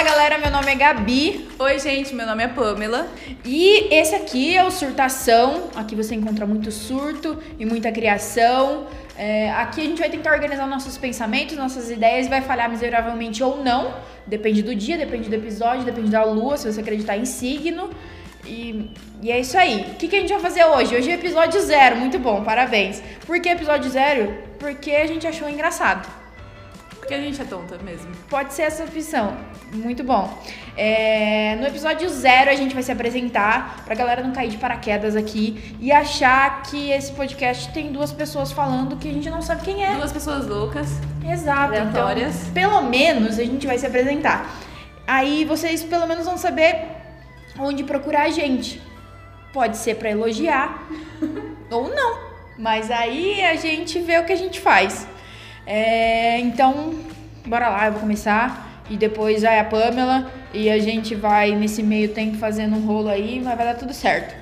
Fala 0.00 0.12
galera, 0.12 0.38
meu 0.38 0.50
nome 0.50 0.72
é 0.72 0.74
Gabi. 0.76 1.46
Oi, 1.58 1.78
gente, 1.78 2.14
meu 2.14 2.26
nome 2.26 2.42
é 2.42 2.48
Pamela. 2.48 3.06
E 3.44 3.86
esse 3.94 4.14
aqui 4.14 4.56
é 4.56 4.64
o 4.64 4.70
Surtação. 4.70 5.68
Aqui 5.76 5.94
você 5.94 6.14
encontra 6.14 6.46
muito 6.46 6.72
surto 6.72 7.38
e 7.58 7.66
muita 7.66 7.92
criação. 7.92 8.86
É, 9.14 9.50
aqui 9.50 9.82
a 9.82 9.84
gente 9.84 9.98
vai 9.98 10.08
tentar 10.08 10.32
organizar 10.32 10.66
nossos 10.66 10.96
pensamentos, 10.96 11.54
nossas 11.54 11.90
ideias, 11.90 12.28
vai 12.28 12.40
falhar 12.40 12.70
miseravelmente 12.70 13.42
ou 13.42 13.62
não. 13.62 13.94
Depende 14.26 14.62
do 14.62 14.74
dia, 14.74 14.96
depende 14.96 15.28
do 15.28 15.34
episódio, 15.34 15.84
depende 15.84 16.08
da 16.08 16.24
lua, 16.24 16.56
se 16.56 16.72
você 16.72 16.80
acreditar 16.80 17.18
em 17.18 17.26
signo. 17.26 17.90
E, 18.46 18.94
e 19.20 19.30
é 19.30 19.38
isso 19.38 19.58
aí. 19.58 19.82
O 19.82 19.96
que, 19.96 20.08
que 20.08 20.16
a 20.16 20.20
gente 20.20 20.32
vai 20.32 20.40
fazer 20.40 20.64
hoje? 20.64 20.96
Hoje 20.96 21.10
é 21.10 21.14
episódio 21.14 21.60
zero, 21.60 21.96
muito 21.96 22.18
bom, 22.18 22.42
parabéns. 22.42 23.02
Por 23.26 23.38
que 23.38 23.50
episódio 23.50 23.90
zero? 23.90 24.34
Porque 24.58 24.92
a 24.92 25.06
gente 25.06 25.26
achou 25.26 25.46
engraçado. 25.46 26.19
Porque 27.00 27.14
a 27.14 27.20
gente 27.20 27.40
é 27.40 27.44
tonta 27.44 27.76
mesmo. 27.82 28.12
Pode 28.28 28.54
ser 28.54 28.62
essa 28.62 28.84
opção. 28.84 29.36
Muito 29.72 30.04
bom. 30.04 30.38
É, 30.76 31.56
no 31.56 31.66
episódio 31.66 32.08
zero 32.08 32.50
a 32.50 32.54
gente 32.54 32.72
vai 32.72 32.82
se 32.82 32.92
apresentar 32.92 33.82
pra 33.84 33.94
galera 33.94 34.22
não 34.22 34.32
cair 34.32 34.50
de 34.50 34.58
paraquedas 34.58 35.16
aqui 35.16 35.76
e 35.80 35.90
achar 35.90 36.62
que 36.62 36.90
esse 36.90 37.12
podcast 37.12 37.72
tem 37.72 37.90
duas 37.90 38.12
pessoas 38.12 38.52
falando 38.52 38.96
que 38.96 39.08
a 39.08 39.12
gente 39.12 39.28
não 39.28 39.42
sabe 39.42 39.62
quem 39.62 39.84
é. 39.84 39.94
Duas 39.94 40.12
pessoas 40.12 40.46
loucas. 40.46 40.88
Exato. 41.28 41.74
Então, 41.74 41.88
Aleatórias. 41.88 42.48
pelo 42.54 42.82
menos 42.82 43.38
a 43.38 43.44
gente 43.44 43.66
vai 43.66 43.78
se 43.78 43.86
apresentar. 43.86 44.48
Aí 45.06 45.44
vocês 45.44 45.82
pelo 45.82 46.06
menos 46.06 46.24
vão 46.26 46.36
saber 46.38 46.86
onde 47.58 47.82
procurar 47.82 48.22
a 48.22 48.30
gente. 48.30 48.80
Pode 49.52 49.76
ser 49.76 49.96
pra 49.96 50.10
elogiar 50.10 50.86
ou 51.70 51.88
não. 51.88 52.30
Mas 52.58 52.90
aí 52.90 53.42
a 53.42 53.56
gente 53.56 53.98
vê 54.00 54.18
o 54.18 54.24
que 54.24 54.32
a 54.32 54.36
gente 54.36 54.60
faz. 54.60 55.06
É, 55.70 56.40
então, 56.40 56.96
bora 57.46 57.68
lá, 57.68 57.86
eu 57.86 57.92
vou 57.92 58.00
começar. 58.00 58.82
E 58.90 58.96
depois 58.96 59.42
vai 59.42 59.60
a 59.60 59.64
Pamela. 59.64 60.28
E 60.52 60.68
a 60.68 60.80
gente 60.80 61.14
vai 61.14 61.52
nesse 61.52 61.80
meio 61.80 62.08
tempo 62.08 62.36
fazendo 62.38 62.74
um 62.74 62.84
rolo 62.84 63.08
aí, 63.08 63.40
mas 63.42 63.56
vai 63.56 63.64
dar 63.64 63.76
tudo 63.76 63.94
certo. 63.94 64.34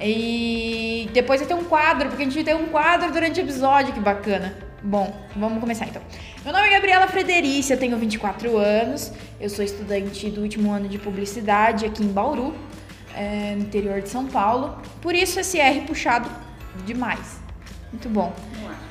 E 0.00 1.10
depois 1.12 1.40
vai 1.40 1.48
ter 1.48 1.54
um 1.54 1.64
quadro, 1.64 2.08
porque 2.08 2.22
a 2.22 2.26
gente 2.26 2.44
ter 2.44 2.54
um 2.54 2.66
quadro 2.66 3.10
durante 3.10 3.40
o 3.40 3.42
episódio, 3.42 3.92
que 3.92 3.98
bacana. 3.98 4.54
Bom, 4.80 5.12
vamos 5.34 5.58
começar 5.58 5.86
então. 5.86 6.00
Meu 6.44 6.52
nome 6.52 6.68
é 6.68 6.70
Gabriela 6.70 7.08
Frederici, 7.08 7.72
eu 7.72 7.78
tenho 7.78 7.96
24 7.96 8.56
anos, 8.56 9.12
eu 9.40 9.50
sou 9.50 9.64
estudante 9.64 10.30
do 10.30 10.42
último 10.42 10.70
ano 10.70 10.88
de 10.88 10.98
publicidade 10.98 11.84
aqui 11.84 12.04
em 12.04 12.08
Bauru, 12.08 12.54
é, 13.16 13.54
no 13.56 13.62
interior 13.62 14.00
de 14.00 14.08
São 14.08 14.26
Paulo. 14.26 14.78
Por 15.00 15.14
isso 15.14 15.40
esse 15.40 15.58
R 15.58 15.80
puxado 15.80 16.30
demais. 16.84 17.40
Muito 17.90 18.08
bom. 18.08 18.32
Tudo 18.36 18.68
bem. 18.68 18.85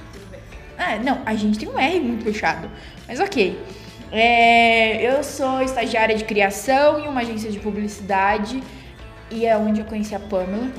Ah, 0.77 0.97
não, 0.97 1.21
a 1.25 1.35
gente 1.35 1.57
tem 1.57 1.69
um 1.69 1.79
R 1.79 1.99
muito 1.99 2.25
puxado. 2.25 2.69
Mas 3.07 3.19
ok. 3.19 3.59
É, 4.11 5.01
eu 5.01 5.23
sou 5.23 5.61
estagiária 5.61 6.15
de 6.15 6.23
criação 6.23 6.99
em 6.99 7.07
uma 7.07 7.21
agência 7.21 7.51
de 7.51 7.59
publicidade 7.59 8.61
e 9.31 9.45
é 9.45 9.57
onde 9.57 9.81
eu 9.81 9.85
conheci 9.85 10.15
a 10.15 10.19
Pamela. 10.19 10.69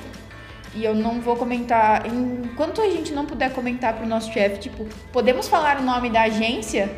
E 0.74 0.84
eu 0.84 0.94
não 0.94 1.20
vou 1.20 1.36
comentar. 1.36 2.06
Enquanto 2.06 2.82
a 2.82 2.90
gente 2.90 3.12
não 3.12 3.24
puder 3.24 3.50
comentar 3.52 3.94
pro 3.94 4.06
nosso 4.06 4.30
chefe, 4.32 4.58
tipo, 4.58 4.86
podemos 5.10 5.48
falar 5.48 5.80
o 5.80 5.82
nome 5.82 6.10
da 6.10 6.22
agência? 6.22 6.90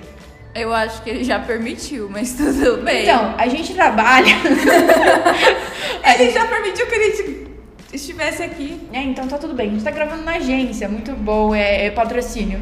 Eu 0.55 0.73
acho 0.73 1.03
que 1.03 1.11
ele 1.11 1.23
já 1.23 1.39
permitiu, 1.39 2.09
mas 2.11 2.35
tudo 2.35 2.83
bem. 2.83 3.03
Então, 3.03 3.35
a 3.39 3.47
gente 3.47 3.73
trabalha. 3.75 4.35
ele 6.19 6.31
já 6.33 6.45
permitiu 6.47 6.87
que 6.87 6.95
a 6.95 7.05
gente 7.05 7.47
estivesse 7.93 8.43
aqui. 8.43 8.81
É, 8.93 9.01
então 9.01 9.29
tá 9.29 9.39
tudo 9.39 9.55
bem. 9.55 9.69
A 9.69 9.71
gente 9.73 9.85
tá 9.85 9.91
gravando 9.93 10.23
na 10.23 10.33
agência, 10.33 10.89
muito 10.89 11.13
bom, 11.13 11.55
é, 11.55 11.87
é 11.87 11.91
patrocínio. 11.91 12.61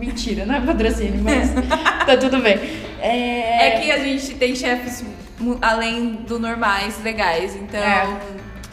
Mentira, 0.00 0.44
não 0.46 0.54
é 0.54 0.60
patrocínio, 0.60 1.22
mas 1.22 1.50
tá 2.06 2.16
tudo 2.16 2.38
bem. 2.38 2.58
É, 3.00 3.66
É 3.68 3.80
que 3.80 3.90
a 3.92 3.98
gente 3.98 4.34
tem 4.34 4.54
chefes 4.56 5.04
além 5.62 6.12
do 6.26 6.38
normais, 6.38 7.00
legais, 7.02 7.54
então 7.54 7.80
É. 7.80 8.06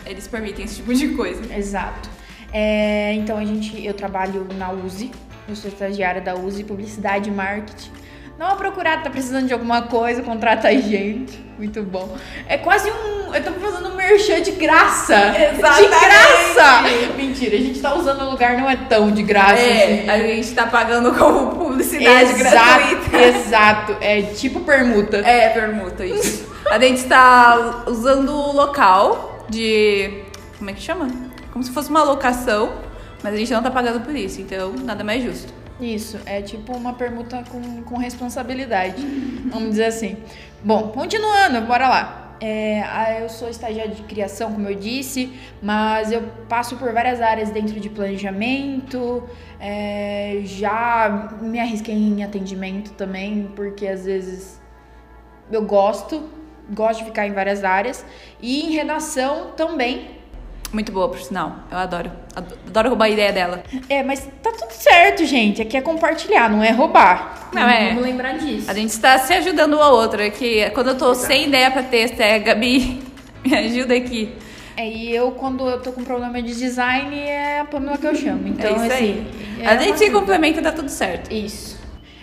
eles 0.05 0.27
permitem 0.27 0.65
esse 0.65 0.77
tipo 0.77 0.93
de 0.93 1.09
coisa. 1.09 1.41
Exato. 1.55 2.09
É, 2.51 3.13
então 3.13 3.37
a 3.37 3.43
gente, 3.45 3.85
eu 3.85 3.93
trabalho 3.93 4.47
na 4.57 4.71
USE, 4.71 5.11
eu 5.47 5.55
sou 5.55 5.69
estagiária 5.69 6.21
da 6.21 6.33
USE, 6.35 6.63
publicidade 6.63 7.29
e 7.29 7.33
marketing. 7.33 7.91
Não 8.39 8.47
a 8.47 8.55
procurar, 8.55 9.01
tá 9.01 9.09
precisando 9.09 9.47
de 9.47 9.53
alguma 9.53 9.83
coisa, 9.83 10.21
contrata 10.21 10.67
a 10.67 10.73
gente. 10.73 11.43
Muito 11.57 11.81
bom. 11.81 12.15
É 12.47 12.55
quase 12.57 12.87
um. 12.91 13.33
Eu 13.33 13.43
tô 13.43 13.51
fazendo 13.53 13.89
um 13.89 13.95
merchan 13.95 14.41
de 14.43 14.51
graça. 14.51 15.15
Exatamente. 15.55 15.81
De 15.81 16.05
graça! 16.05 17.06
Mentira, 17.49 17.57
a 17.57 17.65
gente 17.65 17.79
tá 17.79 17.95
usando 17.95 18.21
o 18.21 18.31
lugar, 18.31 18.57
não 18.57 18.69
é 18.69 18.75
tão 18.75 19.11
de 19.11 19.23
graça. 19.23 19.53
assim. 19.53 19.63
É, 19.63 20.09
a 20.09 20.19
gente 20.19 20.53
tá 20.53 20.67
pagando 20.67 21.13
como 21.13 21.55
publicidade 21.55 22.31
Exato, 22.39 23.09
gratuita. 23.09 23.17
exato. 23.17 23.97
É 24.01 24.21
tipo 24.21 24.59
permuta. 24.61 25.17
É, 25.17 25.49
permuta, 25.49 26.05
isso. 26.05 26.47
A 26.69 26.79
gente 26.79 26.97
está 26.97 27.83
usando 27.87 28.29
o 28.29 28.51
local 28.53 29.45
de. 29.49 30.23
Como 30.57 30.69
é 30.69 30.73
que 30.73 30.81
chama? 30.81 31.07
Como 31.51 31.63
se 31.63 31.71
fosse 31.71 31.89
uma 31.89 32.03
locação, 32.03 32.73
mas 33.23 33.33
a 33.33 33.37
gente 33.37 33.51
não 33.53 33.63
tá 33.63 33.71
pagando 33.71 34.01
por 34.01 34.15
isso, 34.15 34.41
então 34.41 34.73
nada 34.83 35.03
mais 35.03 35.23
justo. 35.23 35.53
Isso, 35.79 36.19
é 36.25 36.41
tipo 36.41 36.75
uma 36.75 36.93
permuta 36.93 37.43
com, 37.49 37.83
com 37.83 37.97
responsabilidade, 37.97 39.05
vamos 39.45 39.69
dizer 39.71 39.85
assim. 39.85 40.17
Bom, 40.63 40.87
continuando, 40.89 41.61
bora 41.61 41.87
lá. 41.87 42.26
É, 42.39 42.81
ah, 42.83 43.19
eu 43.19 43.29
sou 43.29 43.49
estagiária 43.49 43.93
de 43.93 44.03
criação, 44.03 44.53
como 44.53 44.67
eu 44.67 44.75
disse, 44.75 45.33
mas 45.61 46.11
eu 46.11 46.21
passo 46.47 46.77
por 46.77 46.93
várias 46.93 47.19
áreas 47.19 47.49
dentro 47.49 47.79
de 47.79 47.89
planejamento, 47.89 49.27
é, 49.59 50.41
já 50.43 51.35
me 51.41 51.59
arrisquei 51.59 51.95
em 51.95 52.23
atendimento 52.23 52.93
também, 52.93 53.51
porque 53.55 53.87
às 53.87 54.05
vezes 54.05 54.61
eu 55.51 55.63
gosto, 55.65 56.29
gosto 56.69 56.99
de 56.99 57.05
ficar 57.05 57.25
em 57.25 57.31
várias 57.31 57.63
áreas, 57.63 58.05
e 58.39 58.67
em 58.67 58.71
redação 58.71 59.53
também, 59.57 60.16
Muito 60.73 60.91
boa, 60.91 61.07
por 61.09 61.19
sinal. 61.19 61.55
Eu 61.71 61.77
adoro. 61.77 62.11
Ado- 62.35 62.57
Adoro 62.67 62.89
roubar 62.89 63.05
a 63.05 63.09
ideia 63.09 63.31
dela. 63.31 63.63
É, 63.89 64.03
mas 64.03 64.27
tá 64.43 64.51
tudo 64.51 64.71
certo, 64.71 65.25
gente. 65.25 65.61
Aqui 65.61 65.77
é 65.77 65.81
compartilhar, 65.81 66.49
não 66.49 66.61
é 66.63 66.71
roubar. 66.71 67.49
Não, 67.53 67.67
é. 67.67 67.89
Vamos 67.89 68.03
lembrar 68.03 68.33
disso. 68.37 68.69
A 68.69 68.73
gente 68.73 68.89
está 68.89 69.17
se 69.17 69.33
ajudando 69.33 69.77
um 69.77 69.81
ao 69.81 69.93
outro. 69.95 70.21
É 70.21 70.29
que 70.29 70.69
quando 70.71 70.89
eu 70.89 70.97
tô 70.97 71.15
sem 71.15 71.47
ideia 71.47 71.71
pra 71.71 71.83
texto, 71.83 72.19
é 72.19 72.37
Gabi, 72.39 73.01
me 73.45 73.55
ajuda 73.55 73.95
aqui. 73.95 74.33
É, 74.75 74.87
e 74.87 75.15
eu, 75.15 75.31
quando 75.31 75.67
eu 75.67 75.81
tô 75.81 75.91
com 75.91 76.03
problema 76.03 76.39
de 76.41 76.53
design, 76.53 77.17
é 77.17 77.61
a 77.61 77.65
Pamela 77.65 77.97
que 77.97 78.05
eu 78.05 78.13
chamo. 78.13 78.47
Então, 78.47 78.69
é 78.69 78.73
isso 78.75 78.93
assim. 78.93 79.27
aí. 79.57 79.61
é 79.63 79.67
a 79.67 79.77
gente 79.77 79.97
se 79.97 80.11
complementa, 80.11 80.61
dá 80.61 80.71
tudo 80.71 80.89
certo. 80.89 81.33
Isso. 81.33 81.79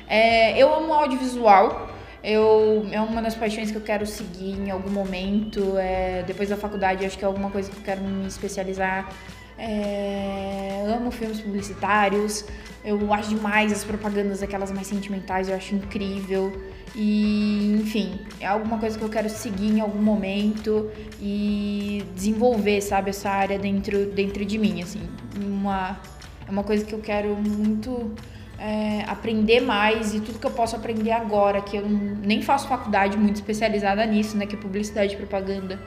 É, 0.06 0.56
eu 0.56 0.72
amo 0.72 0.92
audiovisual. 0.92 1.88
Eu, 2.24 2.86
é 2.90 2.98
uma 3.02 3.20
das 3.20 3.34
paixões 3.34 3.70
que 3.70 3.76
eu 3.76 3.82
quero 3.82 4.06
seguir 4.06 4.52
em 4.58 4.70
algum 4.70 4.90
momento. 4.90 5.76
É, 5.76 6.24
depois 6.26 6.48
da 6.48 6.56
faculdade, 6.56 7.04
acho 7.04 7.18
que 7.18 7.24
é 7.24 7.26
alguma 7.26 7.50
coisa 7.50 7.70
que 7.70 7.76
eu 7.76 7.82
quero 7.82 8.00
me 8.02 8.26
especializar. 8.26 9.12
É, 9.58 10.86
amo 10.96 11.10
filmes 11.10 11.38
publicitários. 11.42 12.46
Eu 12.82 13.12
acho 13.12 13.28
demais 13.28 13.70
as 13.72 13.84
propagandas, 13.84 14.42
aquelas 14.42 14.72
mais 14.72 14.86
sentimentais, 14.86 15.50
eu 15.50 15.54
acho 15.54 15.74
incrível. 15.74 16.50
E, 16.94 17.78
enfim, 17.80 18.18
é 18.40 18.46
alguma 18.46 18.78
coisa 18.78 18.98
que 18.98 19.04
eu 19.04 19.10
quero 19.10 19.28
seguir 19.28 19.68
em 19.68 19.80
algum 19.80 20.00
momento 20.00 20.90
e 21.20 22.04
desenvolver, 22.14 22.80
sabe, 22.80 23.10
essa 23.10 23.28
área 23.28 23.58
dentro, 23.58 24.06
dentro 24.06 24.44
de 24.46 24.56
mim, 24.56 24.82
assim. 24.82 25.02
Uma, 25.36 26.00
é 26.46 26.50
uma 26.50 26.64
coisa 26.64 26.84
que 26.84 26.94
eu 26.94 27.00
quero 27.00 27.36
muito 27.36 28.12
é, 28.58 29.04
aprender 29.06 29.60
mais 29.60 30.14
e 30.14 30.20
tudo 30.20 30.38
que 30.38 30.46
eu 30.46 30.50
posso 30.50 30.76
aprender 30.76 31.12
agora, 31.12 31.60
que 31.60 31.76
eu 31.76 31.86
nem 31.88 32.42
faço 32.42 32.68
faculdade 32.68 33.16
muito 33.16 33.36
especializada 33.36 34.04
nisso, 34.06 34.36
né? 34.36 34.46
Que 34.46 34.56
publicidade 34.56 35.14
e 35.14 35.16
propaganda 35.16 35.78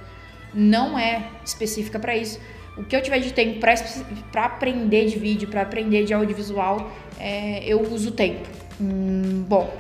não 0.53 0.97
é 0.97 1.23
específica 1.45 2.00
para 2.00 2.16
isso. 2.16 2.39
O 2.78 2.83
que 2.83 2.95
eu 2.95 3.01
tiver 3.01 3.19
de 3.19 3.33
tempo 3.33 3.59
para 3.59 4.45
aprender 4.45 5.07
de 5.07 5.17
vídeo, 5.17 5.47
para 5.47 5.61
aprender 5.61 6.03
de 6.03 6.13
audiovisual, 6.13 6.91
é, 7.19 7.63
eu 7.66 7.81
uso 7.81 8.09
o 8.09 8.11
tempo. 8.11 8.47
Hum, 8.79 9.43
bom, 9.47 9.75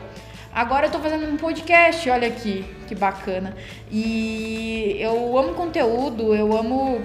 agora 0.51 0.87
eu 0.87 0.91
tô 0.91 0.99
fazendo 0.99 1.31
um 1.31 1.37
podcast, 1.37 2.09
olha 2.09 2.27
aqui, 2.27 2.65
que 2.87 2.95
bacana. 2.95 3.55
E 3.91 4.97
eu 4.99 5.37
amo 5.37 5.53
conteúdo, 5.53 6.33
eu 6.33 6.57
amo 6.57 7.03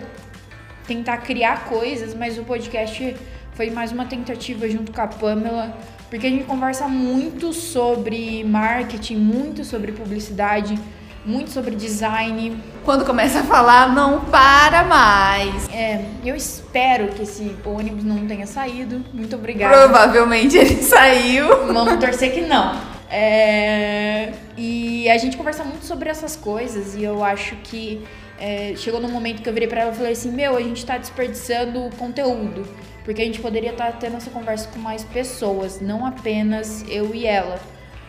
tentar 0.87 1.19
criar 1.19 1.67
coisas, 1.67 2.15
mas 2.15 2.39
o 2.39 2.45
podcast 2.45 3.15
foi 3.55 3.71
mais 3.71 3.93
uma 3.93 4.05
tentativa 4.05 4.69
junto 4.69 4.93
com 4.93 5.01
a 5.01 5.07
Pamela, 5.07 5.77
porque 6.09 6.27
a 6.27 6.31
gente 6.31 6.45
conversa 6.45 6.89
muito 6.89 7.53
sobre 7.53 8.45
marketing, 8.45 9.17
muito 9.17 9.65
sobre 9.65 9.93
publicidade, 9.93 10.79
muito 11.25 11.51
sobre 11.51 11.77
design. 11.77 12.57
Quando 12.85 13.05
começa 13.05 13.41
a 13.41 13.43
falar, 13.45 13.95
não 13.95 14.25
para 14.25 14.85
mais. 14.85 15.69
É, 15.71 16.05
eu 16.25 16.35
espero 16.35 17.09
que 17.09 17.23
esse 17.23 17.55
ônibus 17.65 18.05
não 18.05 18.27
tenha 18.27 18.47
saído. 18.47 19.05
Muito 19.13 19.37
obrigada. 19.37 19.77
Provavelmente 19.77 20.57
ele 20.57 20.77
saiu. 20.83 21.67
Vamos 21.67 21.97
torcer 21.97 22.33
que 22.33 22.41
não. 22.41 22.75
É, 23.11 24.33
e 24.57 25.09
a 25.11 25.19
gente 25.19 25.37
conversa 25.37 25.63
muito 25.63 25.85
sobre 25.85 26.09
essas 26.09 26.35
coisas 26.35 26.97
e 26.97 27.05
eu 27.05 27.23
acho 27.23 27.57
que 27.57 28.03
é, 28.41 28.73
chegou 28.75 29.01
no 29.01 29.09
momento 29.09 29.43
que 29.43 29.49
eu 29.49 29.53
virei 29.53 29.69
pra 29.69 29.83
ela 29.83 29.93
e 29.93 29.95
falei 29.95 30.13
assim: 30.13 30.33
Meu, 30.33 30.57
a 30.57 30.61
gente 30.61 30.85
tá 30.85 30.97
desperdiçando 30.97 31.91
conteúdo. 31.99 32.67
Porque 33.05 33.21
a 33.21 33.25
gente 33.25 33.41
poderia 33.41 33.71
estar 33.71 33.93
tendo 33.99 34.17
essa 34.17 34.31
conversa 34.31 34.69
com 34.69 34.79
mais 34.79 35.05
pessoas, 35.05 35.81
não 35.81 36.07
apenas 36.07 36.85
eu 36.89 37.15
e 37.15 37.27
ela. 37.27 37.61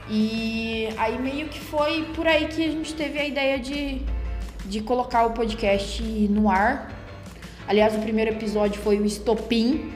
E 0.09 0.89
aí 0.97 1.19
meio 1.19 1.47
que 1.47 1.59
foi 1.59 2.03
por 2.15 2.27
aí 2.27 2.47
que 2.47 2.63
a 2.63 2.69
gente 2.69 2.93
teve 2.93 3.19
a 3.19 3.25
ideia 3.25 3.57
de, 3.57 4.01
de 4.65 4.81
colocar 4.81 5.25
o 5.25 5.31
podcast 5.31 6.03
no 6.03 6.49
ar. 6.49 6.91
Aliás, 7.67 7.95
o 7.95 7.99
primeiro 7.99 8.31
episódio 8.31 8.81
foi 8.81 8.99
o 8.99 9.05
estopim 9.05 9.93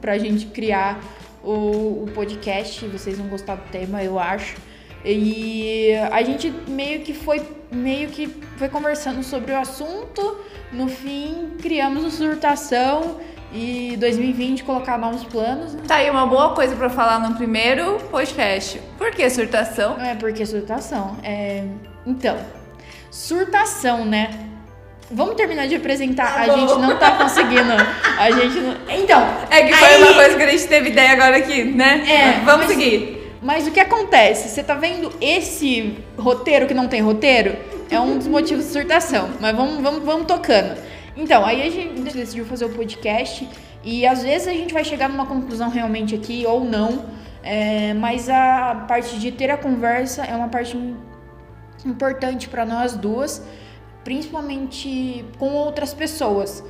pra 0.00 0.18
gente 0.18 0.46
criar 0.46 1.00
o, 1.42 2.04
o 2.04 2.10
podcast. 2.14 2.86
Vocês 2.86 3.16
vão 3.16 3.28
gostar 3.28 3.56
do 3.56 3.68
tema, 3.70 4.02
eu 4.04 4.18
acho. 4.18 4.56
E 5.04 5.92
a 6.10 6.22
gente 6.22 6.50
meio 6.68 7.00
que 7.00 7.14
foi 7.14 7.40
meio 7.70 8.10
que 8.10 8.28
foi 8.56 8.68
conversando 8.68 9.22
sobre 9.22 9.52
o 9.52 9.58
assunto. 9.58 10.40
No 10.72 10.88
fim, 10.88 11.52
criamos 11.60 12.04
o 12.04 12.10
Surtação 12.10 13.20
e 13.56 13.96
2020 13.96 14.62
colocar 14.64 14.98
novos 14.98 15.24
planos. 15.24 15.72
Né? 15.74 15.80
Tá 15.88 15.96
aí 15.96 16.10
uma 16.10 16.26
boa 16.26 16.50
coisa 16.54 16.76
pra 16.76 16.90
falar 16.90 17.18
no 17.18 17.34
primeiro 17.36 17.98
podcast. 18.10 18.80
Por 18.98 19.10
que 19.10 19.28
surtação? 19.30 19.98
É, 20.00 20.14
porque 20.14 20.44
surtação. 20.44 21.16
É... 21.22 21.64
Então, 22.06 22.36
surtação, 23.10 24.04
né? 24.04 24.30
Vamos 25.10 25.36
terminar 25.36 25.66
de 25.68 25.76
apresentar. 25.76 26.34
Tá 26.34 26.40
a 26.42 26.48
gente 26.56 26.74
não 26.78 26.98
tá 26.98 27.12
conseguindo. 27.12 27.72
A 28.18 28.30
gente 28.30 28.58
não. 28.58 28.74
Então. 28.88 29.24
É 29.50 29.62
que 29.62 29.72
foi 29.72 29.88
aí- 29.88 30.02
uma 30.02 30.14
coisa 30.14 30.36
que 30.36 30.42
a 30.42 30.50
gente 30.50 30.66
teve 30.66 30.90
ideia 30.90 31.12
agora 31.12 31.36
aqui, 31.36 31.64
né? 31.64 32.04
É, 32.08 32.32
Vamos 32.44 32.66
mas- 32.66 32.76
seguir. 32.76 33.16
Mas 33.40 33.66
o 33.66 33.70
que 33.70 33.78
acontece? 33.78 34.48
Você 34.48 34.62
tá 34.64 34.74
vendo 34.74 35.12
esse 35.20 35.96
roteiro 36.18 36.66
que 36.66 36.74
não 36.74 36.88
tem 36.88 37.00
roteiro? 37.00 37.54
É 37.88 38.00
um 38.00 38.18
dos 38.18 38.26
motivos 38.26 38.64
de 38.66 38.72
surtação. 38.72 39.30
Mas 39.40 39.54
vamos, 39.54 39.80
vamos, 39.80 40.02
vamos 40.02 40.26
tocando. 40.26 40.76
Então, 41.16 41.44
aí 41.44 41.62
a 41.62 41.70
gente 41.70 42.00
decidiu 42.02 42.44
fazer 42.44 42.66
o 42.66 42.70
podcast. 42.70 43.48
E 43.82 44.06
às 44.06 44.22
vezes 44.22 44.48
a 44.48 44.52
gente 44.52 44.74
vai 44.74 44.84
chegar 44.84 45.08
numa 45.08 45.26
conclusão 45.26 45.70
realmente 45.70 46.14
aqui 46.14 46.44
ou 46.46 46.64
não. 46.64 47.06
É, 47.42 47.94
mas 47.94 48.28
a 48.28 48.84
parte 48.88 49.18
de 49.20 49.30
ter 49.30 49.50
a 49.50 49.56
conversa 49.56 50.24
é 50.24 50.34
uma 50.34 50.48
parte 50.48 50.76
importante 51.84 52.48
para 52.48 52.66
nós 52.66 52.96
duas, 52.96 53.40
principalmente 54.02 55.24
com 55.38 55.54
outras 55.54 55.94
pessoas. 55.94 56.64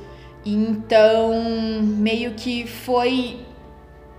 Então, 0.45 1.33
meio 1.81 2.35
que 2.35 2.67
foi 2.67 3.43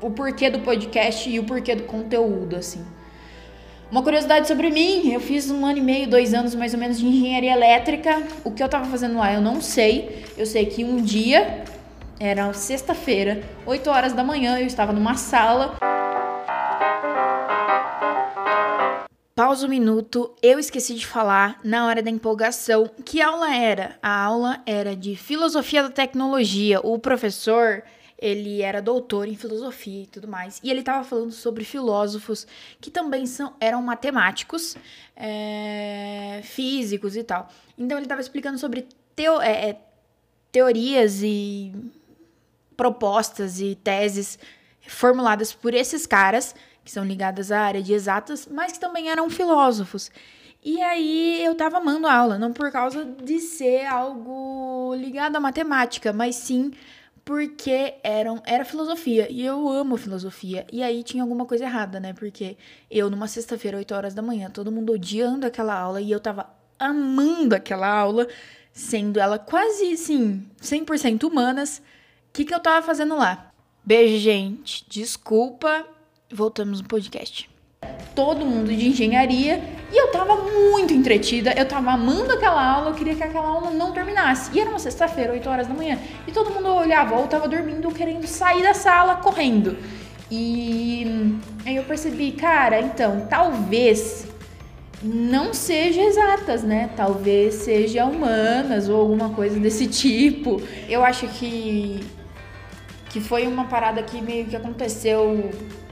o 0.00 0.10
porquê 0.10 0.50
do 0.50 0.58
podcast 0.60 1.30
e 1.30 1.38
o 1.38 1.44
porquê 1.44 1.74
do 1.74 1.84
conteúdo, 1.84 2.56
assim. 2.56 2.84
Uma 3.90 4.02
curiosidade 4.02 4.46
sobre 4.46 4.70
mim, 4.70 5.10
eu 5.14 5.18
fiz 5.18 5.50
um 5.50 5.64
ano 5.64 5.78
e 5.78 5.80
meio, 5.80 6.06
dois 6.06 6.34
anos 6.34 6.54
mais 6.54 6.74
ou 6.74 6.78
menos 6.78 6.98
de 6.98 7.06
engenharia 7.06 7.52
elétrica. 7.52 8.22
O 8.44 8.50
que 8.50 8.62
eu 8.62 8.68
tava 8.68 8.84
fazendo 8.84 9.16
lá 9.16 9.32
eu 9.32 9.40
não 9.40 9.62
sei. 9.62 10.26
Eu 10.36 10.44
sei 10.44 10.66
que 10.66 10.84
um 10.84 11.00
dia, 11.00 11.64
era 12.20 12.52
sexta-feira, 12.52 13.42
8 13.64 13.88
horas 13.88 14.12
da 14.12 14.22
manhã, 14.22 14.58
eu 14.58 14.66
estava 14.66 14.92
numa 14.92 15.14
sala. 15.14 15.78
Pausa 19.34 19.64
um 19.64 19.70
minuto, 19.70 20.34
eu 20.42 20.58
esqueci 20.58 20.92
de 20.92 21.06
falar 21.06 21.58
na 21.64 21.86
hora 21.86 22.02
da 22.02 22.10
empolgação. 22.10 22.90
Que 23.06 23.22
aula 23.22 23.54
era? 23.54 23.96
A 24.02 24.22
aula 24.22 24.60
era 24.66 24.94
de 24.94 25.16
filosofia 25.16 25.84
da 25.84 25.90
tecnologia. 25.90 26.78
O 26.82 26.98
professor, 26.98 27.82
ele 28.18 28.62
era 28.62 28.82
doutor 28.82 29.28
em 29.28 29.36
filosofia 29.36 30.02
e 30.02 30.06
tudo 30.06 30.26
mais. 30.26 30.60
E 30.62 30.70
ele 30.70 30.80
estava 30.80 31.04
falando 31.04 31.30
sobre 31.30 31.64
filósofos 31.64 32.46
que 32.80 32.90
também 32.90 33.26
são, 33.26 33.54
eram 33.60 33.80
matemáticos, 33.80 34.76
é, 35.16 36.40
físicos 36.42 37.16
e 37.16 37.22
tal. 37.22 37.48
Então 37.78 37.96
ele 37.96 38.06
estava 38.06 38.20
explicando 38.20 38.58
sobre 38.58 38.88
teo, 39.14 39.40
é, 39.40 39.70
é, 39.70 39.80
teorias 40.50 41.22
e 41.22 41.72
propostas 42.76 43.60
e 43.60 43.76
teses 43.76 44.38
formuladas 44.86 45.52
por 45.52 45.72
esses 45.74 46.06
caras 46.06 46.54
que 46.84 46.90
são 46.90 47.04
ligadas 47.04 47.52
à 47.52 47.60
área 47.60 47.82
de 47.82 47.92
exatas, 47.92 48.48
mas 48.50 48.72
que 48.72 48.80
também 48.80 49.10
eram 49.10 49.28
filósofos. 49.28 50.10
E 50.64 50.80
aí 50.82 51.44
eu 51.44 51.54
tava 51.54 51.78
amando 51.78 52.06
a 52.06 52.14
aula, 52.14 52.38
não 52.38 52.52
por 52.52 52.72
causa 52.72 53.04
de 53.04 53.38
ser 53.40 53.84
algo 53.86 54.94
ligado 54.96 55.36
à 55.36 55.40
matemática, 55.40 56.12
mas 56.12 56.34
sim 56.34 56.72
porque 57.28 57.96
eram, 58.02 58.42
era 58.46 58.64
filosofia. 58.64 59.30
E 59.30 59.44
eu 59.44 59.68
amo 59.68 59.98
filosofia. 59.98 60.66
E 60.72 60.82
aí 60.82 61.02
tinha 61.02 61.22
alguma 61.22 61.44
coisa 61.44 61.64
errada, 61.64 62.00
né? 62.00 62.14
Porque 62.14 62.56
eu, 62.90 63.10
numa 63.10 63.28
sexta-feira, 63.28 63.76
8 63.76 63.94
horas 63.94 64.14
da 64.14 64.22
manhã, 64.22 64.48
todo 64.48 64.72
mundo 64.72 64.94
odiando 64.94 65.46
aquela 65.46 65.78
aula 65.78 66.00
e 66.00 66.10
eu 66.10 66.20
tava 66.20 66.48
amando 66.78 67.54
aquela 67.54 67.86
aula, 67.86 68.26
sendo 68.72 69.20
ela 69.20 69.38
quase, 69.38 69.92
assim, 69.92 70.42
100% 70.58 71.24
humanas. 71.24 71.82
O 72.30 72.32
que, 72.32 72.46
que 72.46 72.54
eu 72.54 72.60
tava 72.60 72.86
fazendo 72.86 73.14
lá? 73.14 73.52
Beijo, 73.84 74.16
gente. 74.16 74.86
Desculpa. 74.88 75.86
Voltamos 76.32 76.80
no 76.80 76.88
podcast. 76.88 77.50
Todo 78.14 78.44
mundo 78.44 78.74
de 78.74 78.88
engenharia 78.88 79.62
e 79.90 79.96
eu 79.96 80.10
tava 80.10 80.36
muito 80.36 80.92
entretida, 80.92 81.52
eu 81.56 81.66
tava 81.66 81.92
amando 81.92 82.32
aquela 82.32 82.62
aula, 82.62 82.90
eu 82.90 82.94
queria 82.94 83.14
que 83.14 83.22
aquela 83.22 83.46
aula 83.46 83.70
não 83.70 83.92
terminasse. 83.92 84.50
E 84.54 84.60
era 84.60 84.68
uma 84.68 84.78
sexta-feira, 84.78 85.32
8 85.32 85.48
horas 85.48 85.66
da 85.66 85.72
manhã, 85.72 85.98
e 86.26 86.32
todo 86.32 86.50
mundo 86.50 86.68
olhava, 86.68 87.16
ou 87.16 87.26
tava 87.26 87.48
dormindo, 87.48 87.90
querendo 87.90 88.26
sair 88.26 88.62
da 88.62 88.74
sala 88.74 89.16
correndo. 89.16 89.78
E 90.30 91.38
aí 91.64 91.76
eu 91.76 91.84
percebi, 91.84 92.32
cara, 92.32 92.80
então, 92.80 93.26
talvez 93.30 94.28
não 95.02 95.54
seja 95.54 96.02
exatas, 96.02 96.62
né? 96.62 96.90
Talvez 96.94 97.54
seja 97.54 98.04
humanas 98.04 98.90
ou 98.90 99.00
alguma 99.00 99.30
coisa 99.30 99.58
desse 99.58 99.86
tipo. 99.88 100.60
Eu 100.88 101.04
acho 101.04 101.26
que 101.28 102.00
que 103.08 103.22
foi 103.22 103.46
uma 103.46 103.64
parada 103.64 104.02
que 104.02 104.20
meio 104.20 104.44
que 104.46 104.54
aconteceu. 104.54 105.50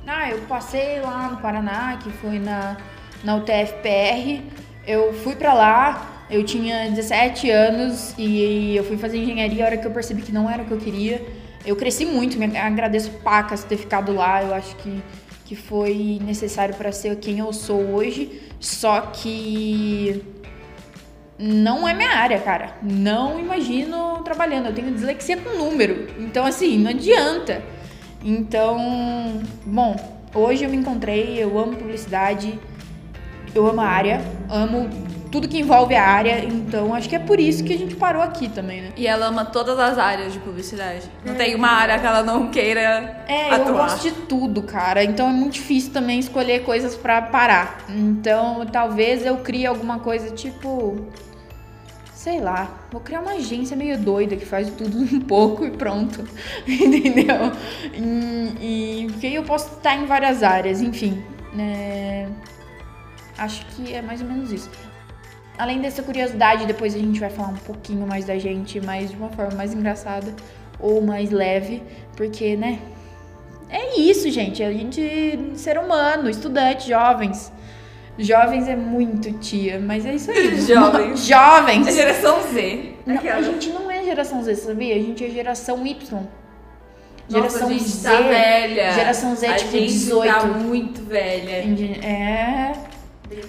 Ah, 0.08 0.30
eu 0.30 0.38
passei 0.42 1.00
lá 1.00 1.30
no 1.30 1.38
Paraná, 1.38 1.98
que 2.00 2.10
foi 2.10 2.38
na, 2.38 2.76
na 3.24 3.34
UTFPR. 3.34 4.40
Eu 4.86 5.12
fui 5.12 5.34
pra 5.34 5.52
lá, 5.52 6.24
eu 6.30 6.44
tinha 6.44 6.88
17 6.88 7.50
anos 7.50 8.14
e 8.16 8.76
eu 8.76 8.84
fui 8.84 8.96
fazer 8.96 9.18
engenharia 9.18 9.64
a 9.64 9.66
hora 9.66 9.76
que 9.76 9.84
eu 9.84 9.90
percebi 9.90 10.22
que 10.22 10.30
não 10.30 10.48
era 10.48 10.62
o 10.62 10.66
que 10.66 10.70
eu 10.70 10.78
queria. 10.78 11.26
Eu 11.64 11.74
cresci 11.74 12.06
muito, 12.06 12.38
me 12.38 12.56
agradeço 12.56 13.10
pacas 13.24 13.64
ter 13.64 13.76
ficado 13.76 14.12
lá. 14.12 14.44
Eu 14.44 14.54
acho 14.54 14.76
que, 14.76 15.02
que 15.44 15.56
foi 15.56 16.20
necessário 16.22 16.76
para 16.76 16.92
ser 16.92 17.16
quem 17.16 17.40
eu 17.40 17.52
sou 17.52 17.80
hoje. 17.96 18.42
Só 18.60 19.00
que 19.00 20.24
não 21.36 21.86
é 21.86 21.92
minha 21.92 22.10
área, 22.10 22.38
cara. 22.38 22.76
Não 22.80 23.40
imagino 23.40 24.22
trabalhando. 24.22 24.66
Eu 24.66 24.72
tenho 24.72 24.92
dislexia 24.92 25.36
com 25.36 25.58
número. 25.58 26.06
Então, 26.20 26.46
assim, 26.46 26.78
não 26.78 26.92
adianta. 26.92 27.60
Então, 28.26 29.40
bom, 29.64 29.94
hoje 30.34 30.64
eu 30.64 30.68
me 30.70 30.76
encontrei, 30.76 31.40
eu 31.40 31.56
amo 31.56 31.76
publicidade, 31.76 32.58
eu 33.54 33.64
amo 33.68 33.80
a 33.80 33.86
área, 33.86 34.20
amo 34.50 34.90
tudo 35.30 35.46
que 35.46 35.58
envolve 35.60 35.94
a 35.94 36.02
área, 36.04 36.44
então 36.44 36.92
acho 36.92 37.08
que 37.08 37.14
é 37.14 37.20
por 37.20 37.38
isso 37.38 37.62
que 37.62 37.72
a 37.72 37.78
gente 37.78 37.94
parou 37.94 38.20
aqui 38.20 38.48
também, 38.48 38.80
né? 38.80 38.88
E 38.96 39.06
ela 39.06 39.26
ama 39.26 39.44
todas 39.44 39.78
as 39.78 39.96
áreas 39.96 40.32
de 40.32 40.40
publicidade. 40.40 41.08
Não 41.24 41.36
tem 41.36 41.54
uma 41.54 41.68
área 41.68 42.00
que 42.00 42.06
ela 42.06 42.24
não 42.24 42.48
queira 42.50 43.24
É, 43.28 43.50
eu 43.50 43.54
atuar. 43.54 43.72
gosto 43.90 44.02
de 44.02 44.10
tudo, 44.22 44.60
cara. 44.62 45.04
Então 45.04 45.28
é 45.28 45.32
muito 45.32 45.52
difícil 45.54 45.92
também 45.92 46.18
escolher 46.18 46.64
coisas 46.64 46.96
pra 46.96 47.22
parar. 47.22 47.84
Então, 47.88 48.66
talvez 48.66 49.24
eu 49.24 49.36
crie 49.36 49.66
alguma 49.66 50.00
coisa 50.00 50.30
tipo. 50.34 50.96
Sei 52.12 52.40
lá, 52.40 52.68
vou 52.90 53.00
criar 53.00 53.20
uma 53.20 53.34
agência 53.34 53.76
meio 53.76 53.96
doida 53.96 54.34
que 54.34 54.44
faz 54.44 54.68
tudo 54.70 54.98
um 55.14 55.20
pouco 55.20 55.64
e 55.64 55.70
pronto. 55.70 56.24
Entendeu? 56.66 57.52
Porque 59.26 59.34
aí 59.34 59.34
eu 59.34 59.42
posso 59.42 59.74
estar 59.74 59.96
em 59.96 60.06
várias 60.06 60.44
áreas, 60.44 60.80
enfim. 60.80 61.20
né? 61.52 62.28
Acho 63.36 63.66
que 63.66 63.92
é 63.92 64.00
mais 64.00 64.20
ou 64.20 64.28
menos 64.28 64.52
isso. 64.52 64.70
Além 65.58 65.80
dessa 65.80 66.00
curiosidade, 66.00 66.64
depois 66.64 66.94
a 66.94 66.98
gente 66.98 67.18
vai 67.18 67.28
falar 67.28 67.48
um 67.48 67.56
pouquinho 67.56 68.06
mais 68.06 68.24
da 68.24 68.38
gente, 68.38 68.80
mas 68.80 69.10
de 69.10 69.16
uma 69.16 69.28
forma 69.30 69.56
mais 69.56 69.74
engraçada 69.74 70.32
ou 70.78 71.02
mais 71.02 71.30
leve, 71.32 71.82
porque, 72.16 72.56
né? 72.56 72.78
É 73.68 73.98
isso, 73.98 74.30
gente. 74.30 74.62
A 74.62 74.72
gente, 74.72 75.02
ser 75.56 75.76
humano, 75.76 76.30
estudante, 76.30 76.88
jovens. 76.88 77.50
Jovens 78.16 78.68
é 78.68 78.76
muito 78.76 79.32
tia, 79.40 79.80
mas 79.80 80.06
é 80.06 80.14
isso 80.14 80.30
aí. 80.30 80.54
Jovens. 80.62 81.26
jovens. 81.26 81.88
É 81.88 81.90
geração 81.92 82.42
Z. 82.52 82.94
Não, 83.04 83.16
a 83.16 83.42
gente 83.42 83.70
não 83.70 83.90
é 83.90 84.04
geração 84.04 84.40
Z, 84.44 84.54
sabia? 84.54 84.94
A 84.94 85.00
gente 85.00 85.24
é 85.24 85.30
geração 85.30 85.84
Y. 85.84 86.28
Nossa, 87.28 87.58
Geração 87.58 87.68
a 87.68 87.72
gente 87.72 87.88
Z. 87.88 88.08
tá 88.08 88.20
velha. 88.20 88.92
Geração 88.92 89.36
Z, 89.36 89.46
a 89.46 89.54
tipo, 89.56 89.70
gente 89.72 89.92
18. 89.92 90.32
tá 90.32 90.44
muito 90.46 91.02
velha. 91.04 91.64
É. 92.06 92.72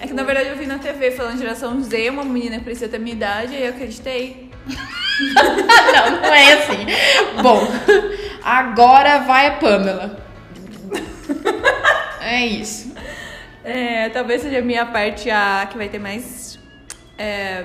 É 0.00 0.06
que 0.06 0.12
na 0.12 0.24
verdade 0.24 0.48
eu 0.48 0.56
vi 0.56 0.66
na 0.66 0.78
TV 0.78 1.12
falando 1.12 1.38
geração 1.38 1.80
Z, 1.80 2.10
uma 2.10 2.24
menina 2.24 2.58
que 2.58 2.64
precisa 2.64 2.88
ter 2.88 2.98
minha 2.98 3.14
idade, 3.14 3.54
e 3.54 3.62
eu 3.62 3.70
acreditei. 3.70 4.50
não, 4.66 6.20
não 6.20 6.34
é 6.34 6.52
assim. 6.54 6.86
Bom, 7.42 7.60
agora 8.42 9.20
vai 9.20 9.46
a 9.46 9.50
Pamela. 9.52 10.28
É 12.20 12.44
isso. 12.46 12.92
É, 13.64 14.08
talvez 14.08 14.42
seja 14.42 14.58
a 14.58 14.62
minha 14.62 14.84
parte 14.86 15.30
a 15.30 15.66
que 15.70 15.76
vai 15.76 15.88
ter 15.88 15.98
mais 15.98 16.58
é, 17.16 17.64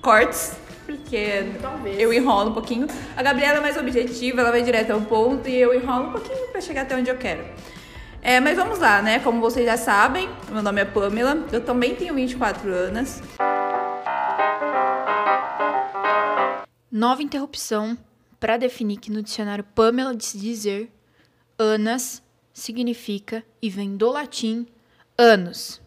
cortes, 0.00 0.52
porque 0.84 1.52
Talvez. 1.60 1.98
eu 1.98 2.12
enrolo 2.12 2.50
um 2.50 2.54
pouquinho. 2.54 2.86
A 3.16 3.22
Gabriela 3.22 3.58
é 3.58 3.60
mais 3.60 3.76
objetiva, 3.76 4.40
ela 4.40 4.50
vai 4.50 4.62
direto 4.62 4.90
ao 4.90 5.00
ponto 5.00 5.48
e 5.48 5.54
eu 5.54 5.74
enrolo 5.74 6.08
um 6.08 6.12
pouquinho 6.12 6.48
pra 6.48 6.60
chegar 6.60 6.82
até 6.82 6.96
onde 6.96 7.10
eu 7.10 7.16
quero. 7.16 7.44
É, 8.20 8.38
mas 8.38 8.56
vamos 8.56 8.78
lá, 8.78 9.02
né? 9.02 9.18
Como 9.18 9.40
vocês 9.40 9.66
já 9.66 9.76
sabem, 9.76 10.28
meu 10.50 10.62
nome 10.62 10.80
é 10.80 10.84
Pamela, 10.84 11.44
eu 11.50 11.60
também 11.60 11.94
tenho 11.94 12.14
24 12.14 12.72
anos. 12.72 13.20
Nova 16.90 17.22
interrupção 17.22 17.98
para 18.38 18.56
definir 18.56 18.98
que 18.98 19.10
no 19.10 19.22
dicionário 19.22 19.64
Pamela 19.64 20.14
de 20.14 20.24
se 20.24 20.38
dizer 20.38 20.90
anas 21.58 22.22
significa 22.52 23.44
e 23.60 23.70
vem 23.70 23.96
do 23.96 24.10
latim 24.10 24.66
anos 25.18 25.80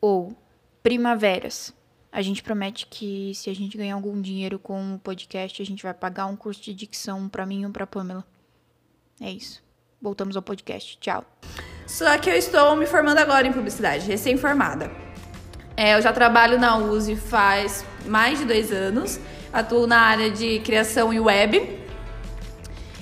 ou 0.00 0.36
primaveras. 0.82 1.74
A 2.12 2.20
gente 2.20 2.42
promete 2.42 2.86
que 2.86 3.32
se 3.34 3.48
a 3.48 3.54
gente 3.54 3.78
ganhar 3.78 3.94
algum 3.94 4.20
dinheiro 4.20 4.58
com 4.58 4.96
o 4.96 4.98
podcast, 4.98 5.62
a 5.62 5.64
gente 5.64 5.82
vai 5.82 5.94
pagar 5.94 6.26
um 6.26 6.36
curso 6.36 6.60
de 6.60 6.74
dicção 6.74 7.26
para 7.26 7.46
mim 7.46 7.64
ou 7.64 7.70
para 7.70 7.86
Pamela. 7.86 8.22
É 9.18 9.30
isso. 9.30 9.62
Voltamos 10.00 10.36
ao 10.36 10.42
podcast. 10.42 10.98
Tchau. 11.00 11.24
Só 11.86 12.18
que 12.18 12.28
eu 12.28 12.34
estou 12.34 12.76
me 12.76 12.84
formando 12.84 13.16
agora 13.16 13.46
em 13.46 13.52
publicidade, 13.52 14.06
recém-formada. 14.06 14.90
É, 15.74 15.94
eu 15.94 16.02
já 16.02 16.12
trabalho 16.12 16.58
na 16.58 16.76
USE 16.76 17.16
faz 17.16 17.82
mais 18.04 18.38
de 18.38 18.44
dois 18.44 18.70
anos, 18.70 19.18
atuo 19.50 19.86
na 19.86 20.00
área 20.00 20.30
de 20.30 20.58
criação 20.58 21.14
e 21.14 21.18
web. 21.18 21.80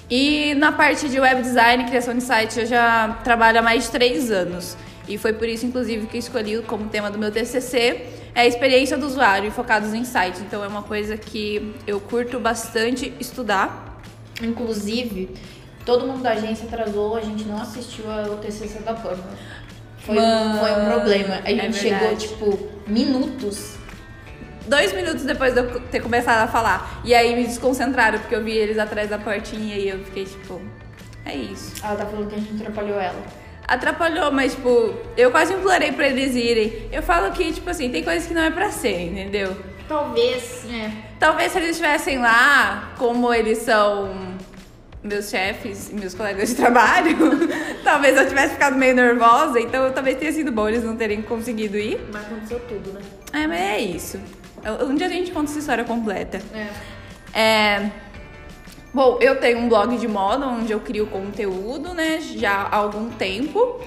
E 0.08 0.54
na 0.54 0.70
parte 0.70 1.08
de 1.08 1.18
web 1.18 1.42
design 1.42 1.82
e 1.82 1.86
criação 1.86 2.14
de 2.14 2.22
site 2.22 2.60
eu 2.60 2.66
já 2.66 3.20
trabalho 3.24 3.58
há 3.58 3.62
mais 3.62 3.84
de 3.84 3.90
três 3.90 4.30
anos. 4.30 4.76
E 5.08 5.18
foi 5.18 5.32
por 5.32 5.48
isso, 5.48 5.66
inclusive, 5.66 6.06
que 6.06 6.18
escolhi 6.18 6.62
como 6.62 6.88
tema 6.88 7.10
do 7.10 7.18
meu 7.18 7.32
TCC 7.32 8.19
é 8.34 8.42
a 8.42 8.46
experiência 8.46 8.96
do 8.96 9.06
usuário 9.06 9.50
focados 9.50 9.92
em 9.94 10.04
site. 10.04 10.40
Então 10.40 10.64
é 10.64 10.68
uma 10.68 10.82
coisa 10.82 11.16
que 11.16 11.74
eu 11.86 12.00
curto 12.00 12.38
bastante 12.38 13.12
estudar. 13.20 14.00
Inclusive, 14.42 15.30
todo 15.84 16.06
mundo 16.06 16.22
da 16.22 16.30
agência 16.30 16.66
atrasou, 16.66 17.16
a 17.16 17.20
gente 17.20 17.44
não 17.44 17.60
assistiu 17.60 18.10
ao 18.10 18.36
TCC 18.38 18.80
da 18.80 18.94
Pamela. 18.94 19.36
Foi, 19.98 20.18
um, 20.18 20.58
foi 20.58 20.72
um 20.72 20.86
problema. 20.86 21.40
A 21.44 21.50
gente 21.50 21.66
é 21.66 21.72
chegou, 21.72 22.16
tipo, 22.16 22.68
minutos. 22.86 23.74
Dois 24.66 24.92
minutos 24.92 25.24
depois 25.24 25.52
de 25.52 25.60
eu 25.60 25.80
ter 25.80 26.00
começado 26.00 26.42
a 26.42 26.48
falar. 26.48 27.02
E 27.04 27.14
aí 27.14 27.34
me 27.34 27.44
desconcentraram, 27.44 28.18
porque 28.18 28.34
eu 28.34 28.42
vi 28.42 28.52
eles 28.52 28.78
atrás 28.78 29.10
da 29.10 29.18
portinha 29.18 29.76
e 29.76 29.88
eu 29.88 30.04
fiquei 30.04 30.24
tipo, 30.24 30.60
é 31.24 31.34
isso. 31.34 31.74
Ela 31.84 31.96
tá 31.96 32.06
falando 32.06 32.28
que 32.28 32.36
a 32.36 32.38
gente 32.38 32.62
atrapalhou 32.62 33.00
ela. 33.00 33.22
Atrapalhou, 33.70 34.32
mas 34.32 34.52
tipo, 34.52 34.92
eu 35.16 35.30
quase 35.30 35.54
implorei 35.54 35.92
pra 35.92 36.08
eles 36.08 36.34
irem. 36.34 36.88
Eu 36.90 37.04
falo 37.04 37.30
que, 37.30 37.52
tipo 37.52 37.70
assim, 37.70 37.88
tem 37.88 38.02
coisas 38.02 38.26
que 38.26 38.34
não 38.34 38.42
é 38.42 38.50
pra 38.50 38.68
ser, 38.72 39.02
entendeu? 39.02 39.56
Talvez, 39.86 40.64
né? 40.64 40.92
Talvez 41.20 41.52
se 41.52 41.58
eles 41.58 41.70
estivessem 41.70 42.18
lá, 42.18 42.92
como 42.98 43.32
eles 43.32 43.58
são 43.58 44.12
meus 45.04 45.30
chefes 45.30 45.88
e 45.88 45.94
meus 45.94 46.14
colegas 46.14 46.48
de 46.48 46.56
trabalho, 46.60 47.16
talvez 47.84 48.16
eu 48.16 48.26
tivesse 48.26 48.54
ficado 48.54 48.74
meio 48.76 48.92
nervosa, 48.94 49.60
então 49.60 49.92
talvez 49.92 50.18
tenha 50.18 50.32
sido 50.32 50.50
bom 50.50 50.68
eles 50.68 50.82
não 50.82 50.96
terem 50.96 51.22
conseguido 51.22 51.78
ir. 51.78 52.00
Mas 52.12 52.26
aconteceu 52.26 52.58
tudo, 52.68 52.92
né? 52.92 53.00
É, 53.32 53.46
mas 53.46 53.60
é 53.60 53.78
isso. 53.78 54.20
Um 54.84 54.96
dia 54.96 55.06
a 55.06 55.10
gente 55.10 55.30
conta 55.30 55.48
essa 55.48 55.60
história 55.60 55.84
completa. 55.84 56.42
É. 56.52 57.40
É. 57.40 57.90
Bom, 58.92 59.18
eu 59.20 59.38
tenho 59.38 59.58
um 59.58 59.68
blog 59.68 59.96
de 59.96 60.08
moda 60.08 60.48
onde 60.48 60.72
eu 60.72 60.80
crio 60.80 61.06
conteúdo, 61.06 61.94
né, 61.94 62.20
já 62.20 62.62
há 62.62 62.76
algum 62.76 63.08
tempo. 63.10 63.80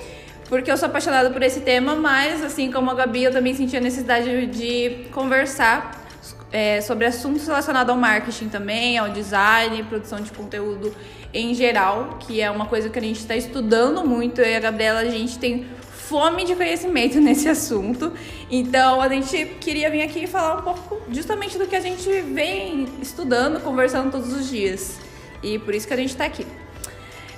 Porque 0.47 0.71
eu 0.71 0.77
sou 0.77 0.87
apaixonada 0.87 1.29
por 1.29 1.41
esse 1.41 1.61
tema, 1.61 1.95
mas 1.95 2.41
assim 2.43 2.71
como 2.71 2.89
a 2.89 2.93
Gabi, 2.93 3.23
eu 3.23 3.31
também 3.31 3.53
senti 3.53 3.75
a 3.75 3.81
necessidade 3.81 4.45
de 4.47 5.07
conversar 5.11 6.05
é, 6.51 6.79
sobre 6.79 7.05
assuntos 7.05 7.45
relacionados 7.47 7.89
ao 7.89 7.99
marketing 7.99 8.47
também, 8.47 8.97
ao 8.97 9.09
design, 9.09 9.83
produção 9.83 10.21
de 10.21 10.31
conteúdo 10.31 10.93
em 11.33 11.53
geral, 11.53 12.19
que 12.19 12.39
é 12.39 12.49
uma 12.51 12.67
coisa 12.67 12.89
que 12.89 12.99
a 12.99 13.01
gente 13.01 13.19
está 13.19 13.35
estudando 13.35 14.05
muito. 14.05 14.39
Eu 14.39 14.47
e 14.47 14.55
a 14.55 14.59
Gabriela, 14.59 14.99
a 14.99 15.09
gente 15.09 15.39
tem 15.39 15.65
fome 16.07 16.45
de 16.45 16.55
conhecimento 16.55 17.19
nesse 17.21 17.47
assunto. 17.47 18.13
Então 18.49 19.01
a 19.01 19.09
gente 19.09 19.45
queria 19.59 19.89
vir 19.89 20.01
aqui 20.01 20.27
falar 20.27 20.59
um 20.59 20.61
pouco 20.61 21.01
justamente 21.11 21.57
do 21.57 21.67
que 21.67 21.75
a 21.75 21.79
gente 21.79 22.09
vem 22.21 22.87
estudando, 23.01 23.59
conversando 23.61 24.11
todos 24.11 24.33
os 24.33 24.49
dias. 24.49 24.99
E 25.41 25.59
por 25.59 25.73
isso 25.73 25.87
que 25.87 25.93
a 25.93 25.97
gente 25.97 26.09
está 26.09 26.25
aqui. 26.25 26.45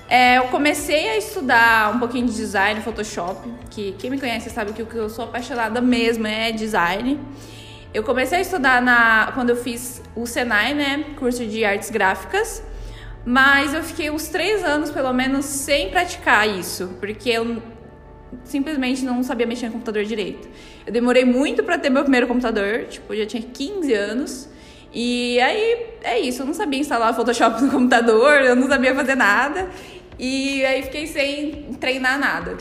É, 0.08 0.38
eu 0.38 0.44
comecei 0.50 1.10
a 1.10 1.18
estudar 1.18 1.96
um 1.96 2.00
pouquinho 2.00 2.28
de 2.28 2.34
design, 2.34 2.80
Photoshop, 2.82 3.52
que 3.72 3.96
quem 3.98 4.12
me 4.12 4.20
conhece 4.20 4.52
sabe 4.52 4.72
que 4.72 4.84
o 4.84 4.86
que 4.86 4.96
eu 4.96 5.10
sou 5.10 5.26
apaixonada 5.26 5.82
mesmo 5.82 6.28
é 6.28 6.52
design. 6.52 7.20
Eu 7.92 8.04
comecei 8.04 8.38
a 8.38 8.42
estudar 8.42 8.82
na, 8.84 9.32
quando 9.34 9.50
eu 9.50 9.56
fiz 9.56 10.04
o 10.16 10.28
Senai, 10.28 10.76
né, 10.76 11.06
curso 11.18 11.44
de 11.46 11.66
artes 11.66 11.90
gráficas, 11.90 12.62
mas 13.26 13.74
eu 13.74 13.82
fiquei 13.82 14.12
uns 14.12 14.28
três 14.28 14.64
anos, 14.64 14.92
pelo 14.92 15.12
menos, 15.12 15.46
sem 15.46 15.90
praticar 15.90 16.48
isso, 16.48 16.90
porque 17.00 17.30
eu 17.30 17.64
simplesmente 18.44 19.04
não 19.04 19.24
sabia 19.24 19.46
mexer 19.46 19.68
no 19.68 19.74
computador 19.74 20.04
direito. 20.04 20.48
Eu 20.86 20.94
demorei 20.94 21.25
muito 21.25 21.63
para 21.63 21.77
ter 21.77 21.89
meu 21.89 22.04
primeiro 22.04 22.27
computador, 22.27 22.86
tipo, 22.86 23.13
eu 23.13 23.20
já 23.20 23.25
tinha 23.25 23.44
15 23.44 23.94
anos. 23.94 24.50
E 24.94 25.39
aí 25.42 25.88
é 26.04 26.20
isso, 26.20 26.42
eu 26.42 26.46
não 26.46 26.54
sabia 26.54 26.80
instalar 26.80 27.13
Photoshop 27.13 27.60
no 27.63 27.72
computador, 27.72 28.42
eu 28.42 28.56
não 28.56 28.68
sabia 28.68 28.94
fazer 28.94 29.15
nada. 29.15 29.70
E 30.18 30.65
aí 30.65 30.84
fiquei 30.84 31.08
sem 31.08 31.74
treinar 31.80 32.18
nada. 32.18 32.58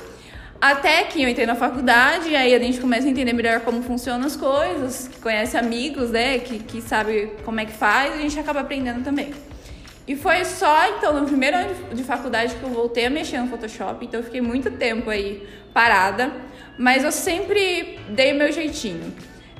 Até 0.61 1.05
que 1.05 1.23
eu 1.23 1.29
entrei 1.29 1.47
na 1.47 1.55
faculdade, 1.55 2.35
aí 2.35 2.55
a 2.55 2.59
gente 2.59 2.81
começa 2.81 3.07
a 3.07 3.11
entender 3.11 3.33
melhor 3.35 3.61
como 3.61 3.83
funcionam 3.83 4.27
as 4.27 4.35
coisas, 4.35 5.11
conhece 5.23 5.57
amigos, 5.59 6.11
né, 6.11 6.39
que, 6.39 6.59
que 6.59 6.81
sabe 6.81 7.33
como 7.45 7.61
é 7.61 7.67
que 7.67 7.73
faz, 7.73 8.15
e 8.15 8.19
a 8.19 8.23
gente 8.23 8.41
acaba 8.41 8.61
aprendendo 8.61 9.05
também. 9.05 9.33
E 10.07 10.15
foi 10.15 10.45
só, 10.45 10.87
então, 10.89 11.19
no 11.19 11.27
primeiro 11.27 11.57
ano 11.57 11.95
de 11.95 12.05
faculdade 12.05 12.55
que 12.55 12.63
eu 12.63 12.69
voltei 12.69 13.07
a 13.07 13.11
mexer 13.11 13.39
no 13.39 13.49
Photoshop, 13.49 14.05
então 14.05 14.21
eu 14.21 14.25
fiquei 14.25 14.41
muito 14.41 14.71
tempo 14.73 15.09
aí 15.09 15.49
parada, 15.73 16.31
mas 16.79 17.05
eu 17.05 17.13
sempre 17.13 17.99
dei 18.11 18.33
o 18.33 18.37
meu 18.37 18.53
jeitinho. 18.53 19.15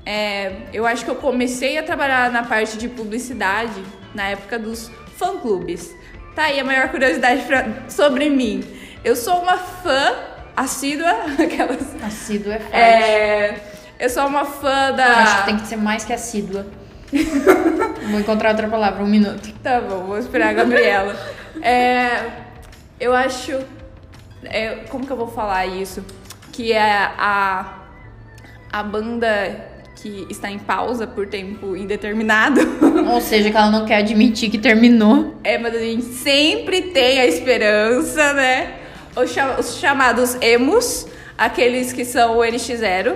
É, 0.05 0.53
eu 0.73 0.87
acho 0.87 1.05
que 1.05 1.11
eu 1.11 1.15
comecei 1.15 1.79
a 1.79 1.83
trabalhar 1.83 2.31
na 2.31 2.43
parte 2.43 2.77
de 2.77 2.89
publicidade 2.89 3.83
na 4.15 4.29
época 4.29 4.59
dos 4.59 4.91
fã-clubes. 5.17 5.95
Tá 6.35 6.45
aí 6.45 6.61
a 6.61 6.65
maior 6.65 6.89
curiosidade 6.91 7.43
pra, 7.45 7.89
sobre 7.89 8.29
mim. 8.29 8.63
Eu 9.03 9.17
sou 9.17 9.41
uma 9.41 9.57
fã 9.57 10.15
assídua, 10.55 11.11
aquelas. 11.43 12.03
Assídua 12.03 12.55
é 12.55 12.59
forte. 12.59 12.77
É, 12.77 13.61
eu 13.99 14.11
sou 14.11 14.27
uma 14.27 14.45
fã 14.45 14.93
da. 14.93 15.07
Acho 15.07 15.39
que 15.39 15.47
tem 15.47 15.57
que 15.57 15.67
ser 15.67 15.77
mais 15.77 16.05
que 16.05 16.13
assídua. 16.13 16.67
Vou 18.11 18.21
encontrar 18.21 18.51
outra 18.51 18.69
palavra, 18.69 19.03
um 19.03 19.07
minuto. 19.07 19.53
Tá 19.63 19.81
bom, 19.81 20.05
vou 20.05 20.19
esperar 20.19 20.51
a 20.51 20.53
Gabriela. 20.53 21.17
é, 21.63 22.21
eu 23.01 23.15
acho. 23.15 23.59
é, 24.45 24.85
como 24.91 25.07
que 25.07 25.13
eu 25.13 25.17
vou 25.17 25.29
falar 25.29 25.67
isso? 25.67 26.05
Que 26.53 26.73
é 26.73 26.81
a, 27.19 27.79
a 28.73 28.83
banda 28.83 29.69
que 29.97 30.27
está 30.29 30.51
em 30.51 30.59
pausa 30.59 31.07
por 31.07 31.27
tempo 31.27 31.75
indeterminado. 31.77 32.61
Ou 33.11 33.21
seja, 33.21 33.51
que 33.51 33.57
ela 33.57 33.71
não 33.71 33.87
quer 33.87 33.97
admitir 33.99 34.51
que 34.51 34.59
terminou. 34.59 35.35
É, 35.43 35.57
mas 35.57 35.75
a 35.75 35.79
gente 35.79 36.05
sempre 36.05 36.83
tem 36.83 37.21
a 37.21 37.27
esperança, 37.27 38.33
né? 38.35 38.75
Os, 39.17 39.31
cha- 39.33 39.57
os 39.59 39.77
chamados 39.79 40.37
emos, 40.43 41.07
aqueles 41.39 41.93
que 41.93 42.05
são 42.05 42.37
o 42.39 42.41
NX0. 42.43 43.15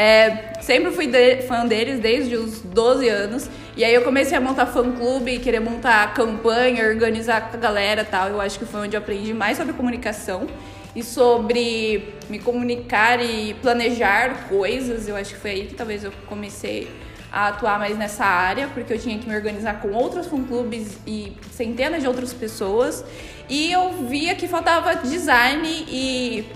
É, 0.00 0.52
sempre 0.60 0.92
fui 0.92 1.08
de- 1.08 1.42
fã 1.42 1.66
deles 1.66 1.98
desde 1.98 2.36
os 2.36 2.60
12 2.60 3.08
anos. 3.08 3.50
E 3.76 3.82
aí 3.84 3.92
eu 3.92 4.02
comecei 4.02 4.38
a 4.38 4.40
montar 4.40 4.66
fã-clube, 4.66 5.40
querer 5.40 5.58
montar 5.58 6.14
campanha, 6.14 6.86
organizar 6.86 7.50
com 7.50 7.56
a 7.56 7.60
galera 7.60 8.04
tal. 8.04 8.28
Eu 8.28 8.40
acho 8.40 8.60
que 8.60 8.64
foi 8.64 8.82
onde 8.82 8.94
eu 8.94 9.00
aprendi 9.00 9.34
mais 9.34 9.56
sobre 9.56 9.72
comunicação 9.72 10.46
e 10.94 11.02
sobre 11.02 12.14
me 12.30 12.38
comunicar 12.38 13.20
e 13.20 13.54
planejar 13.54 14.48
coisas. 14.48 15.08
Eu 15.08 15.16
acho 15.16 15.34
que 15.34 15.40
foi 15.40 15.50
aí 15.50 15.66
que 15.66 15.74
talvez 15.74 16.04
eu 16.04 16.12
comecei 16.28 16.88
a 17.32 17.48
atuar 17.48 17.76
mais 17.80 17.98
nessa 17.98 18.24
área, 18.24 18.68
porque 18.68 18.92
eu 18.92 18.98
tinha 19.00 19.18
que 19.18 19.28
me 19.28 19.34
organizar 19.34 19.80
com 19.80 19.88
outros 19.90 20.28
fã-clubes 20.28 20.96
e 21.08 21.32
centenas 21.50 22.02
de 22.02 22.06
outras 22.06 22.32
pessoas. 22.32 23.04
E 23.48 23.72
eu 23.72 23.90
via 24.08 24.36
que 24.36 24.46
faltava 24.46 24.94
design 24.94 25.66
e 25.88 26.46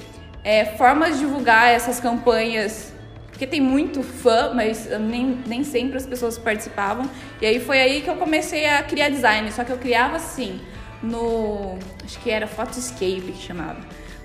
é, 0.45 0.65
formas 0.65 1.15
de 1.15 1.19
divulgar 1.25 1.69
essas 1.69 1.99
campanhas, 1.99 2.93
porque 3.43 3.47
tem 3.49 3.61
muito 3.61 4.05
fã, 4.05 4.53
mas 4.55 4.89
nem, 5.01 5.43
nem 5.45 5.65
sempre 5.65 5.97
as 5.97 6.07
pessoas 6.07 6.39
participavam. 6.39 7.11
E 7.41 7.47
aí 7.47 7.59
foi 7.59 7.81
aí 7.81 8.01
que 8.01 8.09
eu 8.09 8.15
comecei 8.15 8.67
a 8.67 8.85
criar 8.85 9.09
design, 9.09 9.51
só 9.51 9.65
que 9.65 9.73
eu 9.73 9.79
criava 9.79 10.15
assim, 10.15 10.61
no. 11.03 11.77
Acho 12.05 12.21
que 12.21 12.31
era 12.31 12.47
Photoscape 12.47 13.33
que 13.33 13.43
chamava. 13.43 13.81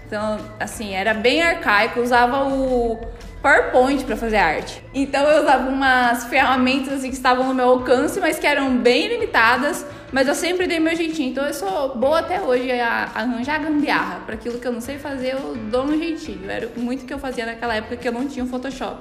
Então, 0.05 0.37
assim, 0.59 0.93
era 0.93 1.15
bem 1.15 1.41
arcaico, 1.41 1.99
usava 1.99 2.43
o 2.45 2.99
PowerPoint 3.41 4.03
para 4.03 4.15
fazer 4.15 4.37
arte. 4.37 4.81
Então 4.93 5.23
eu 5.29 5.43
usava 5.43 5.69
umas 5.69 6.25
ferramentas 6.25 6.93
assim, 6.93 7.09
que 7.09 7.15
estavam 7.15 7.47
no 7.47 7.53
meu 7.53 7.69
alcance, 7.69 8.19
mas 8.19 8.39
que 8.39 8.47
eram 8.47 8.77
bem 8.77 9.07
limitadas, 9.07 9.85
mas 10.11 10.27
eu 10.27 10.35
sempre 10.35 10.67
dei 10.67 10.79
meu 10.79 10.95
jeitinho. 10.95 11.29
Então 11.31 11.45
eu 11.45 11.53
sou 11.53 11.95
boa 11.95 12.19
até 12.19 12.41
hoje 12.41 12.71
a 12.71 13.09
arranjar 13.13 13.61
gambiarra. 13.61 14.21
Para 14.25 14.35
aquilo 14.35 14.59
que 14.59 14.67
eu 14.67 14.71
não 14.71 14.81
sei 14.81 14.97
fazer, 14.97 15.33
eu 15.33 15.55
dou 15.69 15.83
um 15.83 15.97
jeitinho. 15.97 16.49
Era 16.49 16.69
muito 16.75 17.05
que 17.05 17.13
eu 17.13 17.19
fazia 17.19 17.45
naquela 17.45 17.75
época 17.75 17.95
que 17.95 18.07
eu 18.07 18.11
não 18.11 18.27
tinha 18.27 18.43
um 18.43 18.47
Photoshop. 18.47 18.97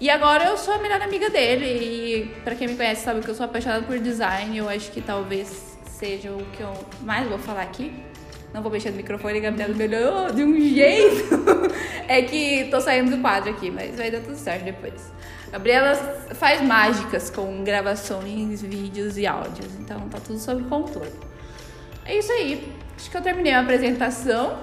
E 0.00 0.10
agora 0.10 0.46
eu 0.46 0.56
sou 0.56 0.74
a 0.74 0.78
melhor 0.78 1.00
amiga 1.00 1.30
dele 1.30 1.64
e 1.64 2.40
para 2.42 2.56
quem 2.56 2.66
me 2.66 2.76
conhece 2.76 3.04
sabe 3.04 3.20
que 3.20 3.28
eu 3.28 3.34
sou 3.36 3.46
apaixonada 3.46 3.84
por 3.84 3.96
design, 4.00 4.58
eu 4.58 4.68
acho 4.68 4.90
que 4.90 5.00
talvez 5.00 5.78
seja 5.86 6.32
o 6.32 6.44
que 6.56 6.60
eu 6.60 6.72
mais 7.02 7.28
vou 7.28 7.38
falar 7.38 7.62
aqui. 7.62 7.92
Não 8.52 8.62
vou 8.62 8.70
mexer 8.70 8.90
no 8.90 8.96
microfone, 8.96 9.38
a 9.38 9.40
Gabriela 9.40 9.74
me 9.74 9.84
olhou 9.84 10.30
de 10.30 10.44
um 10.44 10.60
jeito. 10.60 11.38
é 12.06 12.20
que 12.22 12.68
tô 12.70 12.80
saindo 12.80 13.10
do 13.10 13.22
quadro 13.22 13.50
aqui, 13.50 13.70
mas 13.70 13.96
vai 13.96 14.10
dar 14.10 14.20
tudo 14.20 14.36
certo 14.36 14.64
depois. 14.64 15.10
Gabriela 15.50 15.94
faz 16.34 16.60
mágicas 16.62 17.30
com 17.30 17.64
gravações, 17.64 18.62
vídeos 18.62 19.16
e 19.16 19.26
áudios, 19.26 19.74
então 19.80 20.00
tá 20.08 20.18
tudo 20.18 20.38
sob 20.38 20.62
controle. 20.64 21.12
É 22.04 22.16
isso 22.16 22.32
aí. 22.32 22.72
Acho 22.96 23.10
que 23.10 23.16
eu 23.16 23.22
terminei 23.22 23.52
a 23.52 23.60
apresentação. 23.60 24.58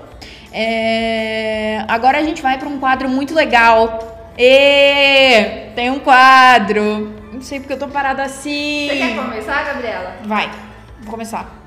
É, 0.51 1.83
Agora 1.87 2.19
a 2.19 2.23
gente 2.23 2.41
vai 2.41 2.57
para 2.57 2.67
um 2.67 2.79
quadro 2.79 3.09
muito 3.09 3.33
legal. 3.33 4.31
E 4.37 5.71
tem 5.75 5.89
um 5.89 5.99
quadro. 5.99 7.13
Não 7.33 7.41
sei 7.41 7.59
porque 7.59 7.73
eu 7.73 7.79
tô 7.79 7.87
parada 7.87 8.23
assim. 8.23 8.87
Você 8.89 8.97
quer 8.97 9.15
começar, 9.15 9.65
Gabriela? 9.65 10.15
Vai, 10.23 10.49
vou 11.01 11.11
começar. 11.11 11.58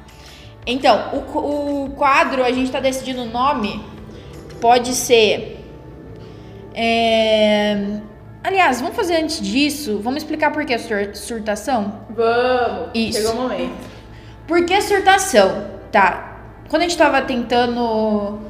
Então, 0.66 1.10
o, 1.12 1.84
o 1.84 1.90
quadro, 1.90 2.44
a 2.44 2.52
gente 2.52 2.70
tá 2.70 2.78
decidindo 2.80 3.22
o 3.22 3.26
nome. 3.26 3.84
Pode 4.60 4.94
ser. 4.94 5.58
é, 6.74 7.98
Aliás, 8.44 8.80
vamos 8.80 8.96
fazer 8.96 9.16
antes 9.16 9.40
disso. 9.40 10.00
Vamos 10.02 10.22
explicar 10.22 10.52
por 10.52 10.64
que 10.64 10.76
sur- 10.78 11.14
surtação? 11.14 12.00
Vamos. 12.10 12.90
Isso. 12.94 13.18
Chegou 13.18 13.32
o 13.34 13.42
momento. 13.42 13.72
Por 14.46 14.64
que 14.66 14.80
surtação? 14.82 15.66
Tá. 15.92 16.38
Quando 16.68 16.82
a 16.82 16.84
gente 16.84 16.96
tava 16.98 17.22
tentando. 17.22 18.40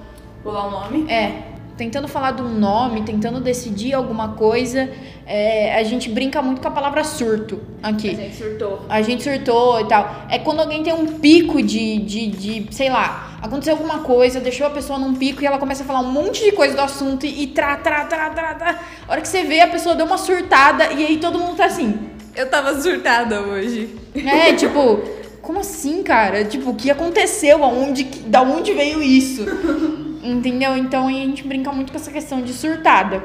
Pular 0.42 0.66
o 0.66 0.70
nome. 0.70 1.10
É, 1.12 1.51
tentando 1.76 2.06
falar 2.06 2.32
de 2.32 2.42
um 2.42 2.48
nome, 2.48 3.02
tentando 3.02 3.40
decidir 3.40 3.94
alguma 3.94 4.30
coisa, 4.30 4.90
é, 5.26 5.74
a 5.74 5.82
gente 5.82 6.08
brinca 6.08 6.42
muito 6.42 6.60
com 6.60 6.68
a 6.68 6.70
palavra 6.70 7.02
surto 7.04 7.60
A 7.82 7.88
aqui. 7.88 8.14
gente 8.14 8.36
surtou. 8.36 8.84
A 8.88 9.02
gente 9.02 9.22
surtou 9.22 9.80
e 9.80 9.88
tal. 9.88 10.26
É 10.28 10.38
quando 10.38 10.60
alguém 10.60 10.82
tem 10.82 10.92
um 10.92 11.06
pico 11.18 11.62
de, 11.62 11.98
de, 11.98 12.26
de, 12.26 12.66
sei 12.74 12.90
lá, 12.90 13.38
aconteceu 13.42 13.74
alguma 13.74 14.00
coisa, 14.00 14.40
deixou 14.40 14.66
a 14.66 14.70
pessoa 14.70 14.98
num 14.98 15.14
pico 15.14 15.42
e 15.42 15.46
ela 15.46 15.58
começa 15.58 15.82
a 15.82 15.86
falar 15.86 16.00
um 16.00 16.12
monte 16.12 16.44
de 16.44 16.52
coisa 16.52 16.74
do 16.74 16.80
assunto 16.82 17.24
e, 17.26 17.44
e 17.44 17.46
tra, 17.48 17.76
tra, 17.76 18.04
tra, 18.04 18.30
tra, 18.30 18.54
tra. 18.54 18.80
A 19.08 19.12
hora 19.12 19.20
que 19.20 19.28
você 19.28 19.42
vê, 19.42 19.60
a 19.60 19.68
pessoa 19.68 19.94
deu 19.94 20.06
uma 20.06 20.18
surtada 20.18 20.92
e 20.92 21.04
aí 21.04 21.18
todo 21.18 21.38
mundo 21.38 21.56
tá 21.56 21.66
assim. 21.66 21.98
Eu 22.34 22.48
tava 22.48 22.80
surtada 22.80 23.40
hoje. 23.40 23.94
É, 24.14 24.52
tipo, 24.56 25.00
como 25.40 25.60
assim, 25.60 26.02
cara? 26.02 26.44
Tipo, 26.44 26.70
o 26.70 26.74
que 26.74 26.90
aconteceu? 26.90 27.62
Aonde, 27.64 28.04
da 28.04 28.42
onde 28.42 28.72
veio 28.72 29.02
isso? 29.02 29.44
Entendeu? 30.22 30.76
Então 30.76 31.08
a 31.08 31.12
gente 31.12 31.42
brinca 31.42 31.72
muito 31.72 31.90
com 31.90 31.98
essa 31.98 32.10
questão 32.10 32.42
de 32.42 32.52
surtada. 32.52 33.22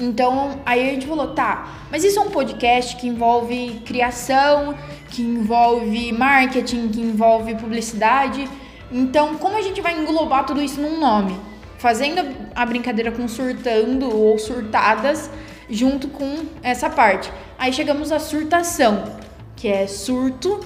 Então, 0.00 0.60
aí 0.64 0.80
a 0.80 0.92
gente 0.94 1.06
falou, 1.06 1.34
tá, 1.34 1.86
mas 1.90 2.02
isso 2.04 2.18
é 2.18 2.22
um 2.22 2.30
podcast 2.30 2.96
que 2.96 3.06
envolve 3.06 3.82
criação, 3.84 4.74
que 5.10 5.20
envolve 5.20 6.10
marketing, 6.12 6.88
que 6.88 7.00
envolve 7.02 7.54
publicidade. 7.56 8.48
Então, 8.90 9.34
como 9.34 9.58
a 9.58 9.62
gente 9.62 9.82
vai 9.82 9.92
englobar 10.00 10.46
tudo 10.46 10.62
isso 10.62 10.80
num 10.80 10.98
nome? 10.98 11.38
Fazendo 11.76 12.26
a 12.54 12.64
brincadeira 12.64 13.12
com 13.12 13.28
surtando 13.28 14.14
ou 14.14 14.38
surtadas 14.38 15.30
junto 15.68 16.08
com 16.08 16.46
essa 16.62 16.88
parte. 16.88 17.30
Aí 17.58 17.72
chegamos 17.72 18.10
à 18.10 18.18
surtação, 18.18 19.04
que 19.54 19.68
é 19.68 19.86
surto 19.86 20.60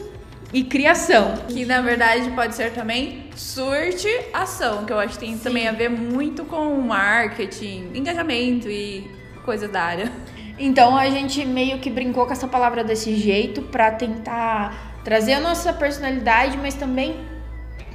e 0.53 0.63
criação. 0.63 1.35
Que 1.49 1.67
na 1.67 1.81
verdade 1.81 2.31
pode 2.31 2.55
ser 2.55 2.73
também 2.73 3.24
surte 3.35 4.09
ação, 4.33 4.85
que 4.85 4.93
eu 4.93 4.99
acho 4.99 5.15
que 5.15 5.27
tem 5.27 5.39
também 5.39 5.69
a 5.69 5.73
ver 5.73 5.91
muito 5.91 6.45
com 6.45 6.81
marketing, 6.81 7.91
engajamento 7.95 8.69
e 8.69 9.11
coisa 9.45 9.69
da 9.69 9.83
área. 9.83 10.13
Então 10.59 10.97
a 10.97 11.11
gente 11.11 11.45
meio 11.45 11.79
que 11.79 11.91
brincou 11.91 12.27
com 12.27 12.33
essa 12.33 12.47
palavra 12.47 12.85
desse 12.85 13.15
jeito 13.17 13.63
pra 13.63 13.91
tentar 13.91 15.01
trazer 15.05 15.35
a 15.35 15.41
nossa 15.41 15.73
personalidade, 15.73 16.57
mas 16.57 16.75
também 16.75 17.17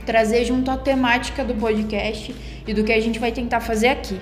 trazer 0.06 0.46
junto 0.46 0.70
a 0.70 0.78
temática 0.78 1.44
do 1.44 1.54
podcast 1.56 2.36
e 2.68 2.74
do 2.74 2.84
que 2.84 2.92
a 2.92 3.00
gente 3.00 3.20
vai 3.20 3.32
tentar 3.32 3.60
fazer 3.60 3.90
aqui. 3.90 4.20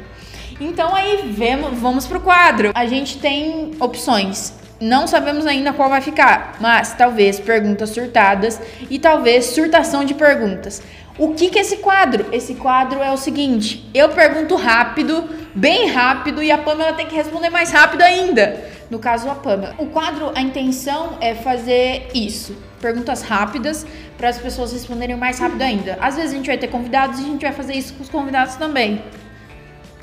Então 0.60 0.96
aí 0.96 1.32
vemos, 1.32 1.78
vamos 1.80 2.08
pro 2.08 2.20
quadro. 2.20 2.72
A 2.74 2.86
gente 2.86 3.20
tem 3.20 3.72
opções. 3.80 4.54
Não 4.80 5.08
sabemos 5.08 5.48
ainda 5.48 5.74
qual 5.74 5.90
vai 5.90 6.02
ficar, 6.02 6.58
mas 6.60 6.94
talvez 6.94 7.40
perguntas 7.40 7.90
surtadas 7.90 8.62
e 8.90 9.00
talvez 9.00 9.46
surtação 9.46 10.06
de 10.06 10.14
perguntas. 10.14 10.84
O 11.18 11.34
que 11.34 11.50
que 11.50 11.58
é 11.58 11.62
esse 11.64 11.78
quadro? 11.78 12.28
Esse 12.32 12.54
quadro 12.54 13.02
é 13.02 13.12
o 13.12 13.18
seguinte: 13.18 13.90
eu 13.92 14.10
pergunto 14.10 14.56
rápido, 14.56 15.28
bem 15.56 15.90
rápido, 15.90 16.44
e 16.44 16.52
a 16.52 16.60
Pamela 16.60 16.94
tem 16.94 17.08
que 17.08 17.16
responder 17.16 17.50
mais 17.50 17.72
rápido 17.72 18.04
ainda. 18.04 18.64
No 18.92 19.00
caso, 19.00 19.28
a 19.28 19.34
Pamela. 19.34 19.74
O 19.80 19.88
quadro, 19.88 20.32
a 20.36 20.42
intenção 20.42 21.18
é 21.20 21.34
fazer 21.34 22.10
isso: 22.14 22.56
perguntas 22.80 23.24
rápidas 23.24 23.84
para 24.16 24.30
as 24.30 24.38
pessoas 24.38 24.72
responderem 24.72 25.16
mais 25.16 25.40
rápido 25.40 25.64
ainda. 25.64 25.98
Às 26.00 26.18
vezes 26.18 26.34
a 26.34 26.36
gente 26.36 26.46
vai 26.46 26.58
ter 26.58 26.68
convidados 26.68 27.20
e 27.20 27.24
a 27.24 27.26
gente 27.26 27.42
vai 27.42 27.52
fazer 27.52 27.74
isso 27.74 27.96
com 27.96 28.04
os 28.04 28.10
convidados 28.10 28.56
também. 28.56 29.02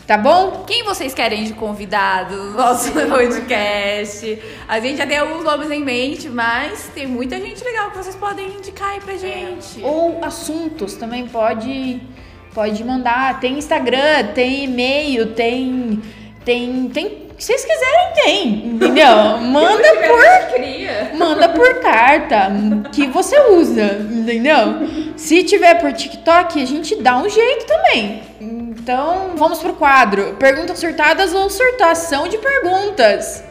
Tá 0.07 0.19
bom? 0.19 0.65
Quem 0.67 0.85
vocês 0.85 1.15
querem 1.15 1.45
de 1.45 1.55
convidado 1.55 2.37
no 2.37 2.51
nosso 2.53 2.93
podcast? 2.93 4.39
A 4.69 4.79
gente 4.79 4.99
já 4.99 5.07
tem 5.07 5.17
alguns 5.17 5.43
nomes 5.43 5.71
em 5.71 5.83
mente, 5.83 6.29
mas 6.29 6.91
tem 6.95 7.07
muita 7.07 7.41
gente 7.41 7.65
legal 7.65 7.91
que 7.91 7.97
vocês 7.97 8.15
podem 8.15 8.49
indicar 8.49 8.91
aí 8.91 9.01
pra 9.01 9.17
gente. 9.17 9.83
Ou 9.83 10.23
assuntos 10.23 10.95
também 10.95 11.27
pode 11.27 12.03
pode 12.53 12.85
mandar. 12.85 13.41
Tem 13.41 13.57
Instagram, 13.57 14.27
tem 14.35 14.65
e-mail, 14.65 15.33
tem 15.33 16.03
tem 16.45 16.89
tem 16.91 17.24
que 17.45 17.59
vocês 17.59 17.65
quiserem 17.65 18.13
tem, 18.15 18.67
entendeu? 18.69 19.39
Manda 19.41 19.89
por 19.97 21.19
manda 21.19 21.49
por 21.51 21.81
carta 21.81 22.51
que 22.91 23.07
você 23.07 23.39
usa, 23.51 23.99
entendeu? 24.11 25.13
Se 25.17 25.45
tiver 25.45 25.75
por 25.75 25.93
TikTok, 25.93 26.63
a 26.63 26.67
gente 26.67 26.97
dá 26.97 27.19
um 27.19 27.29
jeito 27.29 27.67
também. 27.67 28.23
Então, 28.41 29.33
vamos 29.37 29.59
pro 29.59 29.75
quadro. 29.75 30.37
Perguntas 30.39 30.79
surtadas 30.79 31.35
ou 31.35 31.51
surtação 31.51 32.29
de 32.29 32.39
perguntas. 32.39 33.45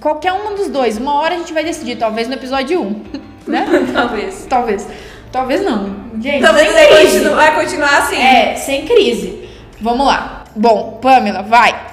Qualquer 0.00 0.32
um 0.32 0.54
dos 0.56 0.68
dois. 0.68 0.98
Uma 0.98 1.14
hora 1.14 1.36
a 1.36 1.38
gente 1.38 1.52
vai 1.52 1.62
decidir, 1.62 1.96
talvez 1.96 2.26
no 2.26 2.34
episódio 2.34 2.82
1, 2.82 3.04
né? 3.46 3.66
Talvez. 3.92 4.46
Talvez. 4.48 4.88
Talvez 5.30 5.62
não. 5.62 6.10
Gente, 6.20 6.42
Talvez 6.42 6.72
crise. 6.72 7.18
continuar, 7.18 7.36
vai 7.36 7.54
continuar 7.54 7.98
assim. 7.98 8.20
É, 8.20 8.56
sem 8.56 8.84
crise. 8.84 9.48
Vamos 9.80 10.06
lá. 10.06 10.44
Bom, 10.56 10.98
Pamela, 11.00 11.42
vai. 11.42 11.89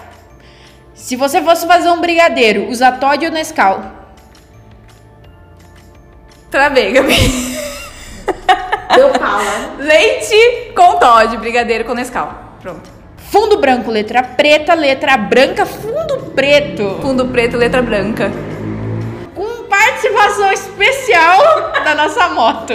Se 0.97 1.15
você 1.15 1.41
fosse 1.43 1.65
fazer 1.67 1.89
um 1.89 2.01
brigadeiro, 2.01 2.67
usa 2.69 2.91
Todd 2.91 3.23
ou 3.23 3.31
Nescau? 3.31 3.83
Travei, 6.49 6.91
Gabi. 6.91 7.57
Deu 8.95 9.09
pala. 9.11 9.75
Leite 9.77 10.73
com 10.75 10.97
Todd, 10.97 11.37
brigadeiro 11.37 11.85
com 11.85 11.93
Nescau. 11.93 12.33
Pronto. 12.61 12.89
Fundo 13.31 13.59
branco, 13.59 13.91
letra 13.91 14.23
preta, 14.23 14.73
letra 14.73 15.15
branca, 15.17 15.67
fundo 15.67 16.31
preto. 16.33 16.97
Fundo 16.99 17.27
preto, 17.27 17.57
letra 17.57 17.81
branca. 17.83 18.31
Com 19.35 19.65
participação 19.65 20.51
especial 20.51 21.71
da 21.85 21.93
nossa 21.93 22.27
moto. 22.29 22.73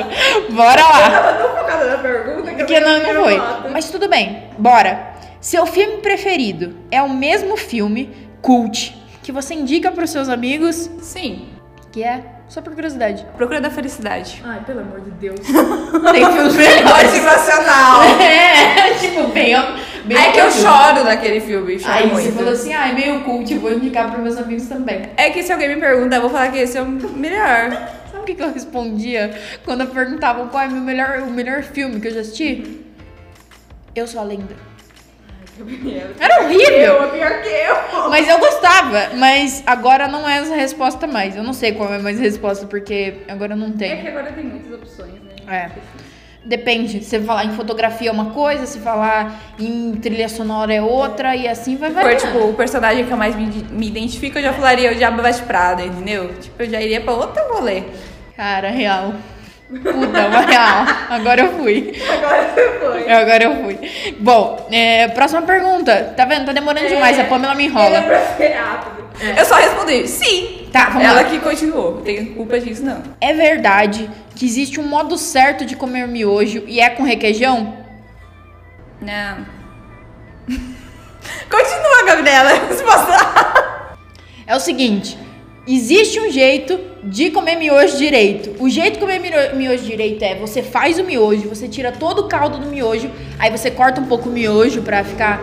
Bora 0.50 0.82
lá. 0.82 1.11
Tava 1.11 1.32
tão 1.35 1.56
focada 1.56 1.85
na 1.87 1.98
pergunta 1.98 2.50
que 2.50 2.56
Porque 2.56 2.74
eu 2.74 2.80
não, 2.82 3.14
não 3.14 3.24
foi. 3.24 3.42
Mas 3.72 3.90
tudo 3.90 4.08
bem, 4.08 4.44
bora. 4.56 5.12
Seu 5.42 5.66
filme 5.66 5.96
preferido 5.96 6.76
é 6.88 7.02
o 7.02 7.09
mesmo 7.09 7.57
filme 7.57 8.09
cult 8.40 8.96
que 9.24 9.33
você 9.33 9.55
indica 9.55 9.90
para 9.90 10.05
os 10.05 10.11
seus 10.11 10.28
amigos, 10.28 10.88
Sim. 11.00 11.48
que 11.90 12.00
é 12.05 12.22
só 12.48 12.62
por 12.62 12.72
curiosidade. 12.72 13.26
Procura 13.37 13.61
da 13.61 13.68
felicidade. 13.68 14.40
Ai, 14.44 14.62
pelo 14.64 14.83
amor 14.83 15.00
de 15.00 15.11
Deus. 15.11 15.40
Tem 16.12 16.24
filmes 16.33 16.55
melhores. 16.55 17.11
Motivacional. 17.11 18.02
É, 18.22 18.94
tipo, 18.94 19.26
bem, 19.33 19.52
bem 20.05 20.16
É 20.16 20.31
que 20.31 20.38
eu 20.38 20.48
choro 20.52 21.02
naquele 21.02 21.40
filme. 21.40 21.76
Choro 21.76 21.92
Aí 21.92 22.07
muito. 22.07 22.22
você 22.24 22.31
falou 22.31 22.52
assim, 22.52 22.72
ah, 22.72 22.90
é 22.90 22.92
meio 22.92 23.24
cult, 23.24 23.52
vou 23.59 23.72
indicar 23.72 24.12
para 24.12 24.20
meus 24.20 24.37
amigos 24.38 24.68
também. 24.68 25.11
É 25.16 25.31
que 25.31 25.42
se 25.42 25.52
alguém 25.52 25.74
me 25.74 25.81
pergunta, 25.81 26.14
eu 26.14 26.20
vou 26.20 26.31
falar 26.31 26.52
que 26.52 26.59
esse 26.59 26.78
é 26.78 26.83
o 26.83 26.87
melhor. 26.87 27.70
Sabe 28.12 28.22
o 28.22 28.24
que, 28.24 28.37
que 28.37 28.42
eu 28.44 28.52
respondia 28.52 29.37
quando 29.64 29.81
eu 29.81 29.88
perguntava 29.88 30.46
qual 30.46 30.62
é 30.62 30.68
o 30.68 30.70
meu 30.70 30.83
melhor, 30.83 31.18
o 31.18 31.31
melhor 31.33 31.64
filme 31.64 31.98
que 32.00 32.07
eu 32.07 32.14
já 32.14 32.20
assisti? 32.20 32.81
Eu 33.92 34.07
sou 34.07 34.20
a 34.20 34.24
lenda. 34.24 34.71
Era 36.18 36.42
horrível. 36.44 36.77
Eu, 37.03 37.11
pior 37.11 37.42
que 37.42 37.48
eu. 37.48 38.11
Mas 38.11 38.29
eu 38.29 38.38
gostava, 38.38 39.11
mas 39.16 39.62
agora 39.66 40.09
não 40.09 40.29
é 40.29 40.38
essa 40.38 40.55
resposta 40.55 41.07
mais. 41.07 41.37
Eu 41.37 41.42
não 41.42 41.53
sei 41.53 41.72
qual 41.72 41.92
é 41.92 41.98
mais 41.98 42.18
a 42.18 42.22
resposta, 42.22 42.66
porque 42.66 43.14
agora 43.29 43.55
não 43.57 43.68
É 43.68 43.70
que 43.72 43.79
tem. 43.79 44.09
agora 44.09 44.33
tem 44.33 44.44
muitas 44.44 44.72
opções, 44.72 45.12
né? 45.14 45.35
É. 45.48 45.70
Depende. 46.44 47.05
Se 47.05 47.20
falar 47.20 47.44
em 47.44 47.53
fotografia 47.53 48.09
é 48.09 48.12
uma 48.12 48.31
coisa, 48.31 48.66
se 48.66 48.81
falar 48.81 49.40
em 49.61 49.92
trilha 49.94 50.29
sonora 50.29 50.75
é 50.75 50.83
outra, 50.83 51.37
e 51.37 51.46
assim 51.46 51.77
vai 51.77 51.90
variando. 51.90 52.20
tipo, 52.20 52.38
o 52.48 52.55
personagem 52.55 53.05
que 53.07 53.12
eu 53.12 53.16
mais 53.16 53.37
me, 53.37 53.46
me 53.70 53.87
identifico, 53.87 54.38
eu 54.38 54.42
já 54.42 54.53
falaria 54.53 54.90
o 54.90 54.94
Diabo 54.96 55.22
Veste 55.22 55.44
Prada, 55.44 55.85
entendeu? 55.85 56.35
Tipo, 56.40 56.62
eu 56.62 56.68
já 56.70 56.81
iria 56.81 57.01
pra 57.01 57.12
outro 57.12 57.40
rolê. 57.53 57.85
Cara, 58.37 58.70
real. 58.70 59.14
Puta, 59.80 60.26
uma 60.26 60.40
real. 60.40 60.85
Agora 61.08 61.40
eu 61.42 61.52
fui. 61.58 61.94
Agora 62.12 62.50
você 62.54 62.78
foi. 62.78 63.11
Agora 63.11 63.44
eu 63.44 63.56
fui. 63.62 64.16
Bom, 64.20 64.68
é, 64.70 65.08
próxima 65.08 65.42
pergunta. 65.42 66.12
Tá 66.16 66.24
vendo? 66.26 66.44
Tá 66.46 66.52
demorando 66.52 66.88
demais. 66.88 67.18
A 67.18 67.24
Pamela 67.24 67.54
me 67.54 67.64
Era 67.64 67.72
enrola. 67.72 68.02
pra 68.02 68.20
ser 68.37 68.48
rápido. 68.52 69.02
Eu 69.37 69.44
só 69.44 69.54
respondi 69.56 70.06
sim. 70.08 70.68
Tá, 70.72 70.87
vamos 70.90 71.04
Ela 71.04 71.22
lá. 71.22 71.24
que 71.24 71.38
continuou. 71.38 71.96
Não 71.96 72.02
tenho 72.02 72.35
culpa 72.35 72.58
disso, 72.61 72.85
não. 72.85 73.02
É 73.20 73.32
verdade 73.32 74.11
que 74.35 74.44
existe 74.44 74.80
um 74.80 74.85
modo 74.85 75.16
certo 75.16 75.64
de 75.64 75.76
comer 75.76 76.06
miojo 76.08 76.64
e 76.66 76.80
é 76.80 76.90
com 76.90 77.02
requeijão? 77.02 77.76
Não. 79.00 79.46
Continua, 81.50 82.04
Gabriela. 82.06 82.50
Passar. 82.85 83.96
É 84.46 84.56
o 84.56 84.61
seguinte, 84.61 85.16
existe 85.66 86.20
um 86.20 86.31
jeito 86.31 86.79
de 87.03 87.31
comer 87.31 87.57
miojo 87.57 87.96
direito. 87.96 88.62
O 88.62 88.68
jeito 88.68 88.94
de 88.94 89.01
comer 89.01 89.55
miojo 89.55 89.85
direito 89.85 90.22
é 90.22 90.35
você 90.35 90.62
faz 90.62 90.98
o 90.98 91.05
miojo, 91.05 91.48
você 91.48 91.68
tira 91.68 91.92
todo 91.92 92.20
o 92.20 92.29
caldo 92.29 92.59
do 92.59 92.66
miojo, 92.66 93.11
aí 93.38 93.51
você 93.51 93.70
corta 93.70 94.01
um 94.01 94.07
pouco 94.07 94.29
o 94.29 94.33
miojo 94.33 94.83
pra 94.83 95.05
ficar 95.05 95.42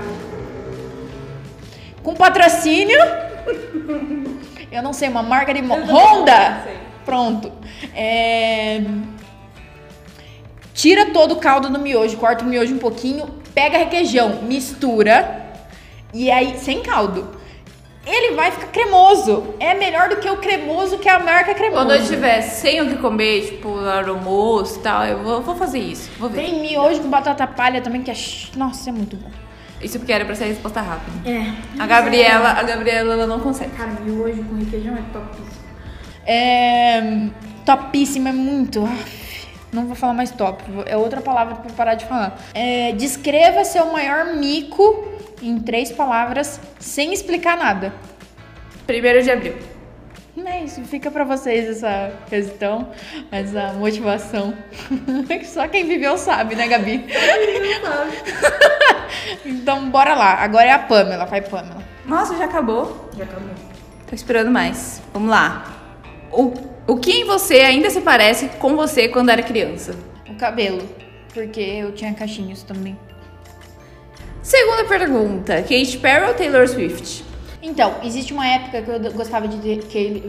com 2.03 2.13
patrocínio. 2.13 2.99
Eu 4.71 4.83
não 4.83 4.93
sei, 4.93 5.09
uma 5.09 5.23
marca 5.23 5.53
de 5.53 5.61
Honda. 5.61 6.63
Pronto. 7.03 7.51
É, 7.95 8.81
Tira 10.79 11.07
todo 11.07 11.33
o 11.33 11.35
caldo 11.35 11.69
do 11.69 11.77
miojo, 11.77 12.15
corta 12.15 12.41
o 12.41 12.47
miojo 12.47 12.73
um 12.73 12.77
pouquinho, 12.77 13.27
pega 13.53 13.77
requeijão, 13.77 14.43
mistura 14.43 15.51
e 16.13 16.31
aí 16.31 16.57
sem 16.57 16.81
caldo. 16.81 17.37
Ele 18.09 18.35
vai 18.35 18.51
ficar 18.51 18.67
cremoso. 18.67 19.53
É 19.59 19.75
melhor 19.75 20.09
do 20.09 20.17
que 20.17 20.29
o 20.29 20.37
cremoso 20.37 20.97
que 20.97 21.07
a 21.07 21.19
marca 21.19 21.53
cremoso. 21.53 21.85
Quando 21.85 21.91
eu 21.91 22.03
tiver 22.03 22.41
sem 22.41 22.81
o 22.81 22.89
que 22.89 22.97
comer, 22.97 23.45
tipo, 23.45 23.69
almoço 23.77 24.79
e 24.79 24.81
tal, 24.81 25.05
eu 25.05 25.23
vou, 25.23 25.41
vou 25.41 25.55
fazer 25.55 25.79
isso. 25.79 26.09
Vou 26.17 26.29
ver. 26.29 26.41
Tem 26.41 26.59
miojo 26.59 27.01
com 27.01 27.09
batata 27.09 27.45
palha 27.45 27.81
também 27.81 28.01
que 28.01 28.09
é, 28.09 28.15
nossa, 28.55 28.89
é 28.89 28.93
muito 28.93 29.15
bom. 29.15 29.29
Isso 29.81 29.99
porque 29.99 30.11
era 30.11 30.25
pra 30.25 30.35
ser 30.35 30.45
resposta 30.45 30.81
rápida. 30.81 31.29
É. 31.29 31.53
A 31.81 31.85
Gabriela, 31.85 32.49
a 32.49 32.63
Gabriela 32.63 33.13
ela 33.13 33.27
não 33.27 33.39
consegue. 33.39 33.71
Cara, 33.71 33.91
miojo 34.03 34.43
com 34.43 34.55
requeijão 34.55 34.95
é 34.95 35.03
topíssimo. 35.13 35.59
É 36.25 37.29
topíssimo, 37.65 38.27
é 38.27 38.31
muito. 38.31 38.89
Não 39.71 39.85
vou 39.85 39.95
falar 39.95 40.15
mais 40.15 40.31
top, 40.31 40.63
é 40.87 40.97
outra 40.97 41.21
palavra 41.21 41.55
pra 41.55 41.71
parar 41.73 41.93
de 41.93 42.05
falar. 42.05 42.39
É, 42.55 42.91
descreva 42.93 43.63
seu 43.63 43.85
maior 43.91 44.33
mico 44.33 45.07
em 45.41 45.59
três 45.59 45.91
palavras 45.91 46.59
sem 46.79 47.13
explicar 47.13 47.57
nada. 47.57 47.93
Primeiro 48.85 49.21
de 49.21 49.31
abril. 49.31 49.55
É 50.45 50.63
isso, 50.63 50.81
fica 50.85 51.11
pra 51.11 51.23
vocês 51.23 51.69
essa 51.69 52.11
questão, 52.29 52.89
essa 53.31 53.73
motivação. 53.73 54.53
Só 55.45 55.67
quem 55.67 55.85
viveu 55.85 56.17
sabe, 56.17 56.55
né, 56.55 56.67
Gabi? 56.67 57.05
então, 59.45 59.89
bora 59.89 60.15
lá. 60.15 60.35
Agora 60.35 60.65
é 60.65 60.71
a 60.71 60.79
Pamela, 60.79 61.25
vai 61.25 61.41
Pamela. 61.41 61.83
Nossa, 62.05 62.37
já 62.37 62.45
acabou. 62.45 63.09
Já 63.17 63.25
acabou. 63.25 63.49
Tô 64.07 64.15
esperando 64.15 64.49
mais. 64.49 65.01
Vamos 65.13 65.29
lá. 65.29 65.65
O, 66.31 66.53
o 66.87 66.97
que 66.97 67.11
em 67.11 67.25
você 67.25 67.61
ainda 67.61 67.89
se 67.89 68.01
parece 68.01 68.47
com 68.59 68.75
você 68.75 69.07
quando 69.07 69.29
era 69.29 69.43
criança? 69.43 69.95
O 70.27 70.35
cabelo, 70.35 70.87
porque 71.33 71.61
eu 71.61 71.91
tinha 71.91 72.13
cachinhos 72.13 72.63
também. 72.63 72.97
Segunda 74.49 74.83
pergunta. 74.85 75.61
Kate 75.61 75.97
Perry 75.99 76.25
ou 76.27 76.33
Taylor 76.33 76.67
Swift? 76.67 77.23
Então, 77.61 77.97
existe 78.03 78.33
uma 78.33 78.47
época 78.47 78.81
que 78.81 78.89
eu 78.89 78.99
gostava 79.13 79.47
de 79.47 79.57
ter- 79.57 79.83
que 79.85 80.23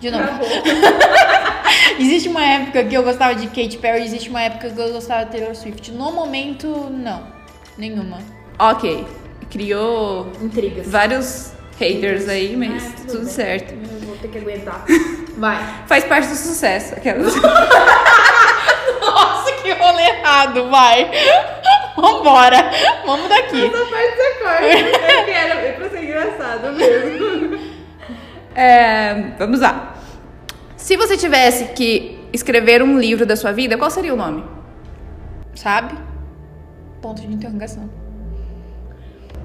de 0.00 0.10
novo. 0.10 0.24
existe 1.98 2.28
uma 2.28 2.44
época 2.44 2.84
que 2.84 2.94
eu 2.94 3.02
gostava 3.02 3.34
de 3.34 3.46
Katy 3.46 3.78
Perry, 3.78 4.02
existe 4.04 4.28
uma 4.28 4.42
época 4.42 4.68
que 4.68 4.78
eu 4.78 4.92
gostava 4.92 5.24
de 5.24 5.30
Taylor 5.32 5.54
Swift. 5.54 5.90
No 5.92 6.12
momento, 6.12 6.66
não. 6.90 7.26
Nenhuma. 7.78 8.18
Ok. 8.58 9.06
Criou 9.50 10.30
Intrigas. 10.42 10.86
vários 10.86 11.52
haters 11.78 12.28
aí, 12.28 12.54
mas 12.54 12.84
Ah, 12.84 12.92
tudo, 13.06 13.18
bem. 13.20 13.28
certo. 13.28 13.72
Eu 13.72 14.06
vou 14.08 14.16
ter 14.18 14.28
que 14.28 14.36
aguentar. 14.38 14.84
Vai. 15.38 15.56
Faz 15.86 16.04
parte 16.04 16.28
do 16.28 16.36
sucesso. 16.36 16.92
Aquelas. 16.94 17.32
Que 19.62 19.72
rolê 19.72 20.02
errado, 20.02 20.68
vai. 20.68 21.10
Vambora. 21.96 22.70
Vamos 23.04 23.28
daqui. 23.28 23.66
Essa 23.66 23.84
parte 23.86 24.16
você 24.16 24.34
corta. 24.42 24.64
Eu 24.64 25.24
quero, 25.24 25.58
é 25.58 25.72
pra 25.72 25.90
ser 25.90 26.04
engraçado 26.04 26.72
mesmo. 26.72 27.58
É, 28.54 29.32
vamos 29.38 29.60
lá. 29.60 29.94
Se 30.76 30.96
você 30.96 31.16
tivesse 31.16 31.66
que 31.66 32.18
escrever 32.32 32.82
um 32.82 32.98
livro 32.98 33.26
da 33.26 33.36
sua 33.36 33.52
vida, 33.52 33.76
qual 33.76 33.90
seria 33.90 34.12
o 34.12 34.16
nome? 34.16 34.44
Sabe? 35.54 35.94
Ponto 37.00 37.20
de 37.20 37.32
interrogação. 37.32 37.88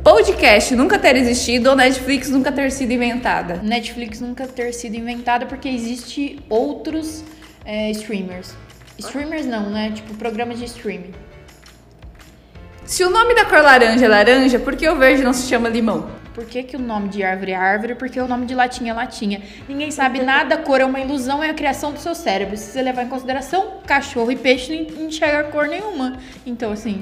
Podcast 0.03 0.75
nunca 0.75 0.99
ter 0.99 1.15
existido 1.15 1.69
ou 1.69 1.75
Netflix 1.75 2.29
nunca 2.29 2.51
ter 2.51 2.71
sido 2.71 2.91
inventada? 2.91 3.55
Netflix 3.63 4.21
nunca 4.21 4.45
ter 4.47 4.71
sido 4.71 4.95
inventada 4.95 5.45
porque 5.45 5.67
existe 5.67 6.39
outros 6.47 7.23
é, 7.65 7.89
streamers. 7.91 8.55
Streamers 8.97 9.45
não, 9.45 9.69
né? 9.69 9.91
Tipo, 9.91 10.13
programas 10.15 10.57
de 10.57 10.65
streaming. 10.65 11.13
Se 12.85 13.03
o 13.03 13.09
nome 13.09 13.33
da 13.33 13.45
cor 13.45 13.61
laranja 13.61 14.05
é 14.05 14.07
laranja, 14.07 14.59
por 14.59 14.75
que 14.75 14.87
o 14.87 14.95
verde 14.95 15.23
não 15.23 15.33
se 15.33 15.47
chama 15.47 15.67
limão? 15.69 16.07
Por 16.35 16.45
que, 16.45 16.63
que 16.63 16.75
o 16.75 16.79
nome 16.79 17.07
de 17.09 17.23
árvore 17.23 17.51
é 17.51 17.55
árvore? 17.55 17.95
Porque 17.95 18.19
o 18.19 18.27
nome 18.27 18.45
de 18.45 18.53
latinha 18.53 18.91
é 18.91 18.93
latinha. 18.93 19.41
Ninguém 19.69 19.89
sabe 19.89 20.21
nada, 20.21 20.57
cor 20.57 20.81
é 20.81 20.85
uma 20.85 20.99
ilusão, 20.99 21.41
é 21.41 21.49
a 21.49 21.53
criação 21.53 21.93
do 21.93 21.99
seu 21.99 22.13
cérebro. 22.13 22.57
Se 22.57 22.71
você 22.71 22.81
levar 22.81 23.03
em 23.03 23.07
consideração, 23.07 23.79
cachorro 23.87 24.31
e 24.31 24.35
peixe 24.35 24.87
não 24.95 25.05
enxerga 25.05 25.45
cor 25.49 25.67
nenhuma. 25.67 26.17
Então, 26.45 26.71
assim, 26.71 27.01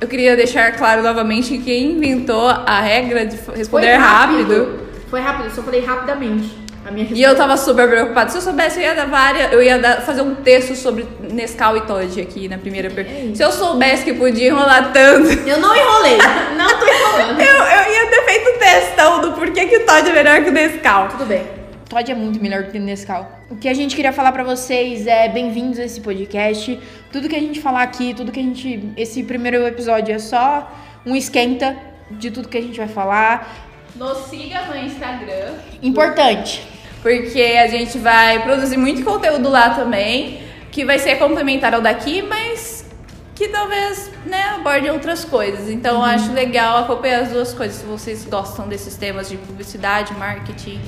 Eu 0.00 0.08
queria 0.08 0.36
deixar 0.36 0.76
claro 0.76 1.02
novamente 1.02 1.56
que 1.56 1.62
quem 1.64 1.92
inventou 1.92 2.48
a 2.48 2.80
regra 2.80 3.24
de 3.24 3.36
responder 3.54 3.94
rápido. 3.94 4.80
Foi 5.08 5.20
rápido, 5.20 5.46
eu 5.46 5.50
só 5.52 5.62
falei 5.62 5.80
rapidamente. 5.80 6.63
A 6.86 6.90
minha 6.90 7.06
E 7.10 7.22
eu 7.22 7.34
tava 7.34 7.56
super 7.56 7.88
preocupada. 7.88 8.28
Se 8.30 8.36
eu 8.36 8.42
soubesse, 8.42 8.78
eu 8.78 8.82
ia 8.84 8.94
dar 8.94 9.06
várias. 9.06 9.52
Eu 9.52 9.62
ia 9.62 9.78
dar- 9.78 10.02
fazer 10.02 10.20
um 10.22 10.34
texto 10.34 10.74
sobre 10.76 11.06
Nescau 11.32 11.76
e 11.76 11.80
Todd 11.82 12.20
aqui 12.20 12.46
na 12.48 12.58
primeira 12.58 12.90
pergunta. 12.90 13.34
Se 13.34 13.42
eu 13.42 13.50
soubesse 13.50 14.04
que 14.04 14.12
podia 14.14 14.48
enrolar 14.48 14.92
tanto, 14.92 15.28
Eu 15.48 15.58
não 15.58 15.74
enrolei. 15.74 16.18
Não 16.56 16.68
tô 16.78 16.86
enrolando. 16.86 17.40
eu, 17.40 17.46
eu 17.46 17.92
ia 17.92 18.10
ter 18.10 18.22
feito 18.26 18.50
um 18.50 18.58
textão 18.58 19.20
do 19.22 19.32
porquê 19.32 19.66
que 19.66 19.78
o 19.78 19.86
Todd 19.86 20.08
é 20.08 20.12
melhor 20.12 20.42
que 20.42 20.50
o 20.50 20.52
Nescau. 20.52 21.08
Tudo 21.08 21.24
bem. 21.26 21.42
Todd 21.88 22.10
é 22.10 22.14
muito 22.14 22.40
melhor 22.42 22.64
do 22.64 22.70
que 22.72 22.78
o 22.78 22.80
Nescau. 22.82 23.30
O 23.50 23.56
que 23.56 23.68
a 23.68 23.74
gente 23.74 23.96
queria 23.96 24.12
falar 24.12 24.32
pra 24.32 24.42
vocês 24.44 25.06
é 25.06 25.28
bem-vindos 25.28 25.78
a 25.78 25.84
esse 25.84 26.00
podcast. 26.00 26.78
Tudo 27.10 27.28
que 27.28 27.36
a 27.36 27.40
gente 27.40 27.60
falar 27.60 27.82
aqui, 27.82 28.12
tudo 28.14 28.30
que 28.30 28.40
a 28.40 28.42
gente. 28.42 28.90
Esse 28.96 29.22
primeiro 29.22 29.66
episódio 29.66 30.14
é 30.14 30.18
só 30.18 30.70
um 31.06 31.16
esquenta 31.16 31.76
de 32.10 32.30
tudo 32.30 32.48
que 32.48 32.58
a 32.58 32.62
gente 32.62 32.76
vai 32.78 32.88
falar. 32.88 33.70
Nos 33.96 34.18
siga 34.26 34.62
no 34.66 34.76
Instagram. 34.76 35.54
Importante. 35.82 36.62
Porque 37.04 37.42
a 37.62 37.66
gente 37.66 37.98
vai 37.98 38.42
produzir 38.42 38.78
muito 38.78 39.04
conteúdo 39.04 39.50
lá 39.50 39.68
também, 39.74 40.40
que 40.72 40.86
vai 40.86 40.98
ser 40.98 41.16
complementar 41.16 41.74
ao 41.74 41.82
daqui, 41.82 42.22
mas 42.22 42.86
que 43.34 43.48
talvez, 43.48 44.10
né, 44.24 44.42
aborde 44.54 44.88
outras 44.88 45.22
coisas. 45.22 45.68
Então 45.68 45.96
eu 45.96 46.02
acho 46.02 46.32
legal 46.32 46.78
acompanhar 46.78 47.20
as 47.20 47.28
duas 47.28 47.52
coisas, 47.52 47.76
se 47.76 47.84
vocês 47.84 48.24
gostam 48.24 48.66
desses 48.66 48.96
temas 48.96 49.28
de 49.28 49.36
publicidade, 49.36 50.14
marketing 50.14 50.80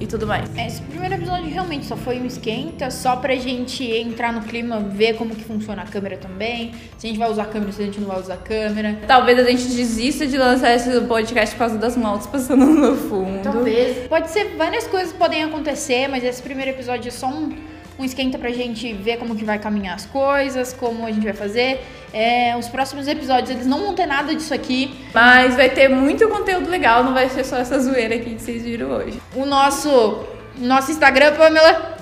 e 0.00 0.06
tudo 0.06 0.26
mais. 0.26 0.50
Esse 0.56 0.80
primeiro 0.82 1.14
episódio 1.14 1.48
realmente 1.50 1.84
só 1.84 1.96
foi 1.96 2.18
um 2.18 2.24
esquenta, 2.24 2.90
só 2.90 3.16
pra 3.16 3.36
gente 3.36 3.84
entrar 3.84 4.32
no 4.32 4.40
clima, 4.40 4.80
ver 4.80 5.14
como 5.14 5.36
que 5.36 5.44
funciona 5.44 5.82
a 5.82 5.86
câmera 5.86 6.16
também. 6.16 6.72
Se 6.96 7.06
a 7.06 7.10
gente 7.10 7.18
vai 7.18 7.30
usar 7.30 7.42
a 7.42 7.46
câmera, 7.46 7.72
se 7.72 7.82
a 7.82 7.84
gente 7.84 8.00
não 8.00 8.08
vai 8.08 8.18
usar 8.18 8.34
a 8.34 8.38
câmera. 8.38 8.98
Talvez 9.06 9.38
a 9.38 9.44
gente 9.44 9.64
desista 9.68 10.26
de 10.26 10.38
lançar 10.38 10.74
esse 10.74 11.00
podcast 11.02 11.54
por 11.54 11.60
causa 11.60 11.76
das 11.76 11.96
motos 11.96 12.26
passando 12.26 12.64
no 12.64 12.96
fundo. 12.96 13.42
Talvez. 13.42 14.08
Pode 14.08 14.30
ser 14.30 14.56
várias 14.56 14.86
coisas 14.86 15.12
podem 15.12 15.44
acontecer, 15.44 16.08
mas 16.08 16.24
esse 16.24 16.42
primeiro 16.42 16.70
episódio 16.70 17.08
é 17.08 17.10
só 17.10 17.28
um, 17.28 17.54
um 17.98 18.04
esquenta 18.04 18.38
pra 18.38 18.50
gente 18.50 18.92
ver 18.94 19.18
como 19.18 19.36
que 19.36 19.44
vai 19.44 19.58
caminhar 19.58 19.94
as 19.94 20.06
coisas, 20.06 20.72
como 20.72 21.06
a 21.06 21.12
gente 21.12 21.24
vai 21.24 21.34
fazer. 21.34 21.80
É, 22.12 22.56
os 22.56 22.68
próximos 22.68 23.06
episódios, 23.06 23.50
eles 23.50 23.66
não 23.66 23.80
vão 23.80 23.94
ter 23.94 24.06
nada 24.06 24.34
disso 24.34 24.52
aqui. 24.52 25.06
Mas 25.14 25.54
vai 25.54 25.70
ter 25.70 25.88
muito 25.88 26.28
conteúdo 26.28 26.68
legal, 26.68 27.04
não 27.04 27.14
vai 27.14 27.28
ser 27.28 27.44
só 27.44 27.56
essa 27.56 27.78
zoeira 27.78 28.14
aqui 28.16 28.34
que 28.34 28.42
vocês 28.42 28.62
viram 28.62 28.90
hoje. 28.90 29.20
O 29.34 29.46
nosso, 29.46 30.24
nosso 30.58 30.90
Instagram, 30.90 31.34
Pamela, 31.36 31.98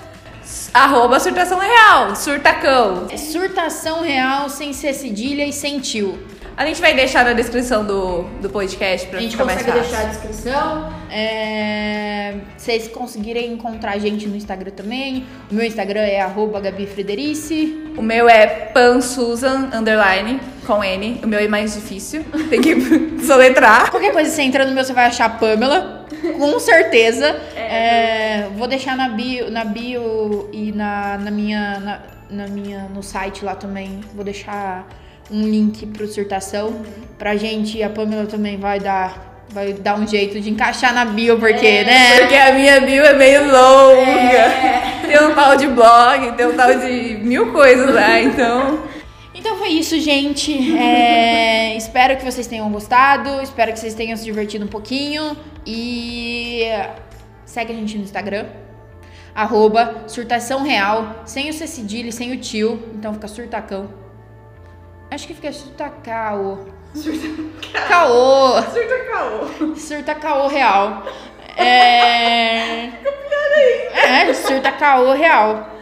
Arroba 0.73 1.19
surtação 1.19 1.59
real, 1.59 2.15
surtacão. 2.15 3.07
é 3.09 3.17
surtação 3.17 4.01
real, 4.01 4.49
sem 4.49 4.73
ser 4.73 4.93
cedilha 4.93 5.45
e 5.45 5.53
sem 5.53 5.79
tio. 5.79 6.17
A 6.59 6.65
gente 6.65 6.81
vai 6.81 6.93
deixar 6.93 7.23
na 7.23 7.31
descrição 7.31 7.85
do, 7.85 8.23
do 8.41 8.49
podcast 8.49 9.07
pra 9.07 9.19
A 9.19 9.21
gente 9.21 9.31
ficar 9.31 9.45
mais 9.45 9.59
consegue 9.59 9.77
fácil. 9.77 9.91
deixar 9.95 10.05
a 10.05 10.11
descrição. 10.11 10.93
É, 11.09 12.35
vocês 12.57 12.89
conseguirem 12.89 13.53
encontrar 13.53 13.93
a 13.93 13.97
gente 13.97 14.27
no 14.27 14.35
Instagram 14.35 14.71
também. 14.71 15.25
O 15.49 15.53
meu 15.53 15.65
Instagram 15.65 16.01
é 16.01 16.19
arroba 16.19 16.59
Gabi 16.59 16.85
Frederici. 16.85 17.89
O 17.97 18.01
meu 18.01 18.27
é 18.27 18.45
pansusan, 18.45 19.69
underline, 19.73 20.41
com 20.67 20.83
N. 20.83 21.21
O 21.23 21.27
meu 21.27 21.39
é 21.39 21.47
mais 21.47 21.75
difícil, 21.75 22.25
tem 22.49 22.59
que 22.59 22.75
soletrar. 23.25 23.89
Qualquer 23.89 24.11
coisa, 24.11 24.29
você 24.29 24.41
entra 24.41 24.65
no 24.65 24.73
meu, 24.73 24.83
você 24.83 24.91
vai 24.91 25.05
achar 25.05 25.27
a 25.27 25.29
Pamela. 25.29 26.05
Com 26.37 26.59
certeza. 26.59 27.39
É, 27.55 28.49
vou 28.57 28.67
deixar 28.67 28.97
na 28.97 29.07
bio, 29.07 29.49
na 29.49 29.63
bio 29.63 30.49
e 30.51 30.73
na, 30.73 31.17
na 31.19 31.31
minha. 31.31 31.79
Na, 31.79 32.01
na 32.29 32.47
minha. 32.47 32.89
no 32.93 33.01
site 33.01 33.45
lá 33.45 33.55
também. 33.55 34.01
Vou 34.13 34.25
deixar 34.25 34.85
um 35.31 35.41
link 35.41 35.85
pro 35.87 36.05
dissertação. 36.05 36.81
Pra 37.17 37.35
gente, 37.35 37.81
a 37.83 37.89
Pamela 37.89 38.25
também 38.25 38.57
vai 38.57 38.79
dar 38.79 39.29
vai 39.51 39.73
dar 39.73 39.97
um 39.97 40.07
jeito 40.07 40.39
de 40.39 40.49
encaixar 40.49 40.93
na 40.93 41.05
bio, 41.05 41.39
porque, 41.39 41.83
né? 41.83 42.19
Porque 42.19 42.35
a 42.35 42.53
minha 42.53 42.81
bio 42.81 43.03
é 43.03 43.13
meio 43.13 43.45
longa. 43.45 45.07
Tem 45.07 45.23
um 45.25 45.33
tal 45.33 45.55
de 45.55 45.67
blog, 45.67 46.33
tem 46.33 46.45
um 46.45 46.55
tal 46.55 46.73
de 46.75 47.17
mil 47.23 47.51
coisas 47.51 47.93
lá, 47.93 48.19
então. 48.21 48.83
Então 49.33 49.57
foi 49.57 49.69
isso, 49.69 49.99
gente. 49.99 50.77
É, 50.77 51.75
espero 51.75 52.17
que 52.17 52.25
vocês 52.25 52.45
tenham 52.45 52.69
gostado. 52.71 53.41
Espero 53.41 53.71
que 53.73 53.79
vocês 53.79 53.93
tenham 53.93 54.15
se 54.17 54.23
divertido 54.23 54.65
um 54.65 54.67
pouquinho. 54.67 55.35
E 55.65 56.65
segue 57.45 57.71
a 57.71 57.75
gente 57.75 57.97
no 57.97 58.03
Instagram. 58.03 58.45
Arroba 59.33 60.03
surtação 60.07 60.61
real. 60.61 61.23
Sem 61.25 61.49
o 61.49 61.53
C 61.53 61.65
cedilha 61.65 62.09
e 62.09 62.11
sem 62.11 62.33
o 62.33 62.37
tio. 62.37 62.83
Então 62.93 63.13
fica 63.13 63.27
surtacão. 63.27 64.08
Acho 65.11 65.27
que 65.27 65.33
fica 65.33 65.51
surtacao. 65.51 66.65
Caô. 67.87 68.61
Surta 68.61 68.99
caô. 69.05 69.75
Surta 69.75 70.15
caô 70.15 70.47
real. 70.47 71.03
É. 71.57 72.89
É, 73.93 74.33
surta 74.33 74.71
caô 74.71 75.13
real. 75.13 75.77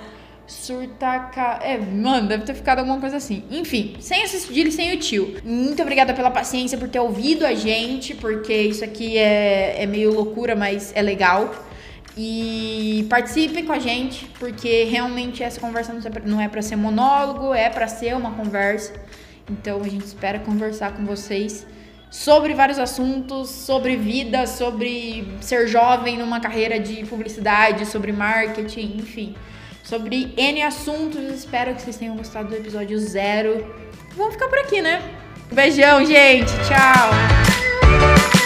Surta 0.46 1.20
ca... 1.34 1.60
É, 1.62 1.78
mano, 1.78 2.30
deve 2.30 2.46
ter 2.46 2.54
ficado 2.54 2.80
alguma 2.80 3.00
coisa 3.02 3.18
assim. 3.18 3.44
Enfim, 3.52 3.98
sem 4.00 4.26
cedilha 4.28 4.70
e 4.70 4.72
sem 4.72 4.94
o 4.94 4.98
tio. 4.98 5.36
Muito 5.44 5.82
obrigada 5.82 6.14
pela 6.14 6.32
paciência, 6.32 6.78
por 6.78 6.88
ter 6.88 7.00
ouvido 7.00 7.46
a 7.46 7.54
gente, 7.54 8.16
porque 8.16 8.54
isso 8.54 8.84
aqui 8.84 9.18
é, 9.18 9.84
é 9.84 9.86
meio 9.86 10.14
loucura, 10.14 10.56
mas 10.56 10.94
é 10.96 11.02
legal. 11.02 11.54
E 12.18 13.06
participem 13.12 13.64
com 13.64 13.72
a 13.72 13.78
gente, 13.78 14.26
porque 14.40 14.86
realmente 14.86 15.44
essa 15.44 15.60
conversa 15.60 15.96
não 16.26 16.42
é 16.42 16.48
pra 16.48 16.64
ser 16.64 16.76
monólogo, 16.76 17.54
é 17.54 17.70
pra 17.70 17.88
ser 17.88 18.16
uma 18.16 18.32
conversa. 18.32 18.94
Então 19.50 19.82
a 19.82 19.88
gente 19.88 20.06
espera 20.06 20.40
conversar 20.40 20.94
com 20.94 21.06
vocês 21.06 21.66
sobre 22.10 22.56
vários 22.56 22.80
assuntos, 22.80 23.50
sobre 23.50 23.96
vida, 23.96 24.48
sobre 24.48 25.28
ser 25.42 25.68
jovem 25.68 26.18
numa 26.18 26.40
carreira 26.40 26.80
de 26.80 27.06
publicidade, 27.06 27.86
sobre 27.86 28.12
marketing, 28.12 28.98
enfim, 28.98 29.36
sobre 29.84 30.34
N 30.36 30.64
assuntos. 30.64 31.22
Espero 31.22 31.76
que 31.76 31.84
vocês 31.84 31.98
tenham 31.98 32.16
gostado 32.18 32.50
do 32.50 32.56
episódio 32.56 32.98
zero. 32.98 33.76
Vamos 34.16 34.34
ficar 34.34 34.48
por 34.48 34.58
aqui, 34.58 34.82
né? 34.82 35.02
Beijão, 35.52 36.04
gente. 36.04 36.52
Tchau. 36.68 38.37